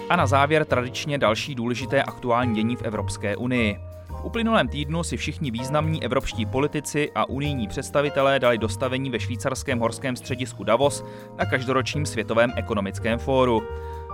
A 0.09 0.16
na 0.16 0.26
závěr 0.26 0.64
tradičně 0.64 1.18
další 1.18 1.55
důležité 1.55 2.03
aktuální 2.03 2.55
dění 2.55 2.76
v 2.76 2.82
Evropské 2.82 3.36
unii. 3.36 3.93
Uplynulém 4.25 4.68
týdnu 4.68 5.03
si 5.03 5.16
všichni 5.16 5.51
významní 5.51 6.05
evropští 6.05 6.47
politici 6.47 7.11
a 7.14 7.29
unijní 7.29 7.68
představitelé 7.68 8.39
dali 8.39 8.59
dostavení 8.59 9.11
ve 9.11 9.20
švýcarském 9.20 9.79
horském 9.79 10.16
středisku 10.16 10.64
Davos 10.64 11.05
na 11.39 11.45
každoročním 11.45 12.07
světovém 12.07 12.53
ekonomickém 12.57 13.18
fóru. 13.18 13.62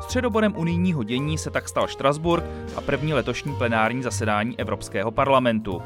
Středobodem 0.01 0.55
unijního 0.57 1.03
dění 1.03 1.39
se 1.39 1.51
tak 1.51 1.69
stal 1.69 1.87
Štrasburg 1.87 2.45
a 2.77 2.81
první 2.81 3.15
letošní 3.15 3.55
plenární 3.55 4.03
zasedání 4.03 4.59
Evropského 4.59 5.11
parlamentu. 5.11 5.83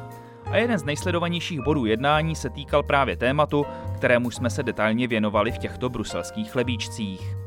A 0.46 0.56
jeden 0.56 0.78
z 0.78 0.84
nejsledovanějších 0.84 1.60
bodů 1.60 1.86
jednání 1.86 2.36
se 2.36 2.50
týkal 2.50 2.82
právě 2.82 3.16
tématu, 3.16 3.66
kterému 3.96 4.30
jsme 4.30 4.50
se 4.50 4.62
detailně 4.62 5.08
věnovali 5.08 5.52
v 5.52 5.58
těchto 5.58 5.88
bruselských 5.88 6.50
chlebíčcích. 6.50 7.43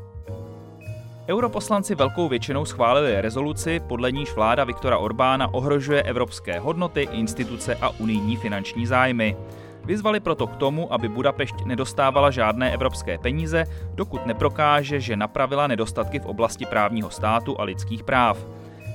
Europoslanci 1.30 1.94
velkou 1.94 2.28
většinou 2.28 2.64
schválili 2.64 3.20
rezoluci, 3.20 3.80
podle 3.80 4.12
níž 4.12 4.34
vláda 4.34 4.64
Viktora 4.64 4.98
Orbána 4.98 5.54
ohrožuje 5.54 6.02
evropské 6.02 6.58
hodnoty, 6.58 7.08
instituce 7.12 7.74
a 7.74 7.88
unijní 7.88 8.36
finanční 8.36 8.86
zájmy. 8.86 9.36
Vyzvali 9.84 10.20
proto 10.20 10.46
k 10.46 10.56
tomu, 10.56 10.92
aby 10.92 11.08
Budapešť 11.08 11.64
nedostávala 11.64 12.30
žádné 12.30 12.72
evropské 12.72 13.18
peníze, 13.18 13.64
dokud 13.94 14.26
neprokáže, 14.26 15.00
že 15.00 15.16
napravila 15.16 15.66
nedostatky 15.66 16.18
v 16.18 16.26
oblasti 16.26 16.66
právního 16.66 17.10
státu 17.10 17.60
a 17.60 17.64
lidských 17.64 18.04
práv. 18.04 18.46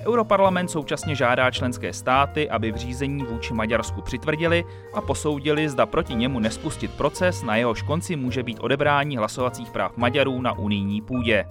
Europarlament 0.07 0.71
současně 0.71 1.15
žádá 1.15 1.51
členské 1.51 1.93
státy, 1.93 2.49
aby 2.49 2.71
v 2.71 2.75
řízení 2.75 3.23
vůči 3.23 3.53
Maďarsku 3.53 4.01
přitvrdili 4.01 4.63
a 4.93 5.01
posoudili, 5.01 5.69
zda 5.69 5.85
proti 5.85 6.15
němu 6.15 6.39
nespustit 6.39 6.91
proces, 6.93 7.43
na 7.43 7.55
jehož 7.55 7.81
konci 7.81 8.15
může 8.15 8.43
být 8.43 8.59
odebrání 8.59 9.17
hlasovacích 9.17 9.71
práv 9.71 9.97
Maďarů 9.97 10.41
na 10.41 10.53
unijní 10.53 11.01
půdě. 11.01 11.45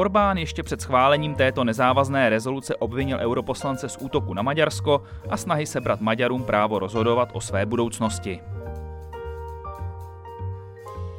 Orbán 0.00 0.38
ještě 0.38 0.62
před 0.62 0.80
schválením 0.80 1.34
této 1.34 1.64
nezávazné 1.64 2.28
rezoluce 2.30 2.76
obvinil 2.76 3.18
europoslance 3.18 3.88
z 3.88 3.96
útoku 4.00 4.34
na 4.34 4.42
Maďarsko 4.42 5.02
a 5.30 5.36
snahy 5.36 5.66
sebrat 5.66 6.00
Maďarům 6.00 6.42
právo 6.42 6.78
rozhodovat 6.78 7.28
o 7.32 7.40
své 7.40 7.66
budoucnosti. 7.66 8.40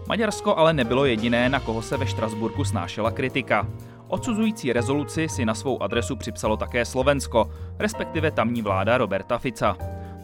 Maďarsko 0.07 0.57
ale 0.57 0.73
nebylo 0.73 1.05
jediné, 1.05 1.49
na 1.49 1.59
koho 1.59 1.81
se 1.81 1.97
ve 1.97 2.07
Štrasburku 2.07 2.63
snášela 2.63 3.11
kritika. 3.11 3.67
Odsuzující 4.07 4.73
rezoluci 4.73 5.29
si 5.29 5.45
na 5.45 5.53
svou 5.53 5.83
adresu 5.83 6.15
připsalo 6.15 6.57
také 6.57 6.85
Slovensko, 6.85 7.49
respektive 7.79 8.31
tamní 8.31 8.61
vláda 8.61 8.97
Roberta 8.97 9.37
Fica. 9.37 9.77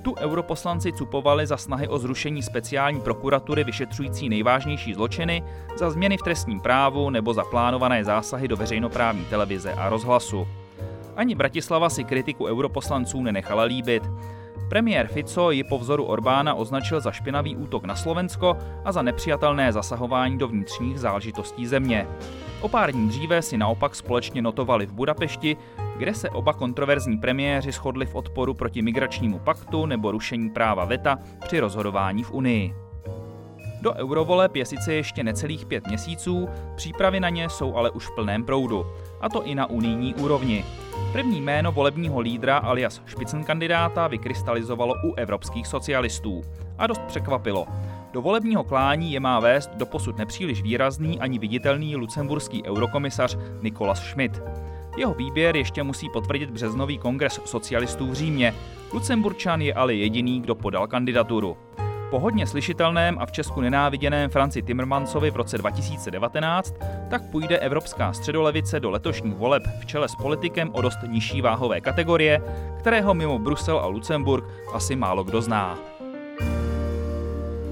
Tu 0.08 0.16
europoslanci 0.16 0.94
cupovali 0.94 1.48
za 1.48 1.58
snahy 1.58 1.88
o 1.88 2.00
zrušení 2.00 2.44
speciální 2.44 3.02
prokuratury 3.02 3.64
vyšetřující 3.64 4.30
nejvážnější 4.30 4.94
zločiny, 4.94 5.44
za 5.76 5.90
změny 5.90 6.18
v 6.18 6.22
trestním 6.22 6.60
právu 6.60 7.10
nebo 7.10 7.34
za 7.34 7.44
plánované 7.44 8.04
zásahy 8.04 8.48
do 8.48 8.58
veřejnoprávní 8.58 9.26
televize 9.26 9.74
a 9.74 9.90
rozhlasu. 9.90 10.48
Ani 11.16 11.36
Bratislava 11.36 11.90
si 11.90 12.04
kritiku 12.04 12.46
europoslanců 12.46 13.22
nenechala 13.22 13.64
líbit. 13.64 14.04
Premiér 14.70 15.08
Fico 15.08 15.52
ji 15.52 15.64
po 15.64 15.78
vzoru 15.78 16.06
Orbána 16.06 16.54
označil 16.54 17.02
za 17.02 17.12
špinavý 17.12 17.56
útok 17.56 17.86
na 17.86 17.96
Slovensko 17.96 18.58
a 18.86 18.92
za 18.92 19.02
nepřijatelné 19.02 19.74
zasahování 19.74 20.38
do 20.38 20.48
vnitřních 20.48 21.00
záležitostí 21.00 21.66
země. 21.66 22.08
O 22.62 22.70
pár 22.70 22.92
dní 22.92 23.08
dříve 23.08 23.42
si 23.42 23.58
naopak 23.58 23.96
společně 23.96 24.42
notovali 24.42 24.86
v 24.86 24.94
Budapešti, 24.94 25.58
kde 25.98 26.14
se 26.14 26.30
oba 26.30 26.54
kontroverzní 26.54 27.18
premiéři 27.18 27.72
shodli 27.72 28.06
v 28.06 28.16
odporu 28.16 28.54
proti 28.54 28.82
migračnímu 28.82 29.40
paktu 29.40 29.86
nebo 29.86 30.12
rušení 30.12 30.50
práva 30.50 30.86
VETA 30.86 31.18
při 31.46 31.60
rozhodování 31.60 32.24
v 32.24 32.32
Unii. 32.32 32.87
Do 33.82 33.94
eurovoleb 33.94 34.56
je 34.56 34.66
sice 34.66 34.94
ještě 34.94 35.24
necelých 35.24 35.66
pět 35.66 35.88
měsíců, 35.88 36.50
přípravy 36.76 37.20
na 37.20 37.30
ně 37.30 37.50
jsou 37.50 37.76
ale 37.76 37.90
už 37.90 38.08
v 38.08 38.16
plném 38.16 38.44
proudu, 38.44 38.86
a 39.22 39.30
to 39.30 39.44
i 39.44 39.56
na 39.56 39.70
unijní 39.70 40.16
úrovni. 40.16 40.66
První 41.12 41.42
jméno 41.42 41.72
volebního 41.72 42.20
lídra 42.20 42.58
alias 42.58 43.02
kandidáta 43.46 44.08
vykrystalizovalo 44.08 44.94
u 45.04 45.14
evropských 45.14 45.68
socialistů. 45.68 46.42
A 46.78 46.88
dost 46.88 47.02
překvapilo. 47.02 47.68
Do 48.14 48.22
volebního 48.22 48.64
klání 48.64 49.14
je 49.14 49.20
má 49.20 49.40
vést 49.40 49.70
doposud 49.76 50.18
nepříliš 50.18 50.62
výrazný 50.62 51.20
ani 51.20 51.40
viditelný 51.40 51.96
lucemburský 51.96 52.64
eurokomisař 52.64 53.38
Nikolas 53.62 54.00
Schmidt. 54.00 54.42
Jeho 54.98 55.14
výběr 55.14 55.56
ještě 55.56 55.84
musí 55.84 56.10
potvrdit 56.10 56.50
březnový 56.50 56.98
kongres 56.98 57.42
socialistů 57.46 58.08
v 58.08 58.14
Římě. 58.14 58.54
Lucemburčan 58.94 59.62
je 59.62 59.74
ale 59.74 59.94
jediný, 59.94 60.42
kdo 60.42 60.56
podal 60.56 60.88
kandidaturu. 60.88 61.58
Po 62.10 62.20
hodně 62.20 62.48
slyšitelném 62.48 63.18
a 63.20 63.26
v 63.26 63.32
Česku 63.32 63.62
nenáviděném 63.62 64.30
Franci 64.30 64.62
Timmermansovi 64.62 65.32
v 65.32 65.36
roce 65.36 65.58
2019 65.58 66.76
tak 67.10 67.22
půjde 67.32 67.58
evropská 67.58 68.14
středolevice 68.14 68.80
do 68.80 68.90
letošních 68.90 69.36
voleb 69.36 69.64
v 69.80 69.86
čele 69.86 70.10
s 70.10 70.16
politikem 70.16 70.70
o 70.74 70.82
dost 70.82 70.98
nižší 71.08 71.42
váhové 71.42 71.82
kategorie, 71.82 72.42
kterého 72.80 73.14
mimo 73.14 73.40
Brusel 73.40 73.80
a 73.80 73.86
Lucemburg 73.86 74.46
asi 74.74 74.96
málo 74.96 75.24
kdo 75.24 75.42
zná. 75.42 75.80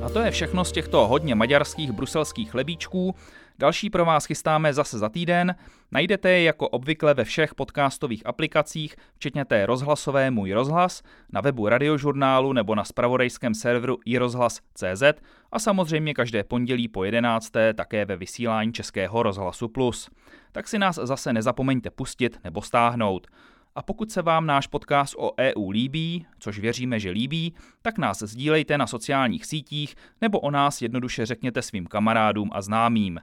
A 0.06 0.10
to 0.10 0.20
je 0.20 0.32
všechno 0.32 0.66
z 0.66 0.72
těchto 0.72 1.08
hodně 1.08 1.36
maďarských 1.36 1.92
bruselských 1.92 2.52
chlebíčků. 2.52 3.16
Další 3.60 3.90
pro 3.90 4.06
vás 4.06 4.26
chystáme 4.26 4.74
zase 4.74 4.98
za 4.98 5.10
týden. 5.10 5.56
Najdete 5.92 6.30
je 6.32 6.44
jako 6.44 6.70
obvykle 6.70 7.14
ve 7.14 7.24
všech 7.24 7.56
podcastových 7.56 8.26
aplikacích, 8.26 8.96
včetně 9.16 9.46
té 9.46 9.66
rozhlasové 9.66 10.32
Můj 10.32 10.52
rozhlas, 10.54 11.04
na 11.34 11.42
webu 11.42 11.70
radiožurnálu 11.70 12.54
nebo 12.54 12.76
na 12.76 12.84
spravodajském 12.84 13.54
serveru 13.54 13.98
iRozhlas.cz 14.06 15.04
a 15.52 15.60
samozřejmě 15.60 16.14
každé 16.14 16.44
pondělí 16.44 16.88
po 16.88 17.04
11. 17.04 17.52
také 17.76 18.06
ve 18.06 18.16
vysílání 18.16 18.74
Českého 18.74 19.24
rozhlasu 19.24 19.68
Plus. 19.68 20.10
Tak 20.52 20.68
si 20.68 20.80
nás 20.80 20.96
zase 20.96 21.34
nezapomeňte 21.34 21.90
pustit 21.90 22.40
nebo 22.44 22.62
stáhnout. 22.62 23.28
A 23.76 23.82
pokud 23.82 24.12
se 24.12 24.22
vám 24.22 24.46
náš 24.46 24.68
podcast 24.68 25.16
o 25.18 25.32
EU 25.40 25.70
líbí, 25.70 26.26
což 26.40 26.60
věříme, 26.60 27.00
že 27.00 27.10
líbí, 27.10 27.54
tak 27.82 27.98
nás 27.98 28.20
sdílejte 28.20 28.78
na 28.78 28.88
sociálních 28.88 29.46
sítích 29.46 29.96
nebo 30.22 30.40
o 30.40 30.52
nás 30.52 30.82
jednoduše 30.82 31.26
řekněte 31.26 31.62
svým 31.62 31.86
kamarádům 31.88 32.50
a 32.54 32.62
známým. 32.62 33.20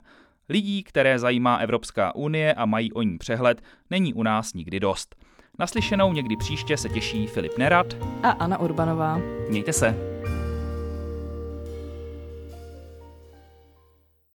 Lidí, 0.49 0.83
které 0.83 1.19
zajímá 1.19 1.57
Evropská 1.57 2.15
unie 2.15 2.53
a 2.53 2.65
mají 2.65 2.93
o 2.93 3.01
ní 3.01 3.17
přehled, 3.17 3.61
není 3.89 4.13
u 4.13 4.23
nás 4.23 4.53
nikdy 4.53 4.79
dost. 4.79 5.15
Naslyšenou 5.59 6.13
někdy 6.13 6.37
příště 6.37 6.77
se 6.77 6.89
těší 6.89 7.27
Filip 7.27 7.57
Nerad 7.57 7.87
a 8.23 8.29
Anna 8.29 8.59
Urbanová. 8.59 9.19
Mějte 9.49 9.73
se. 9.73 9.95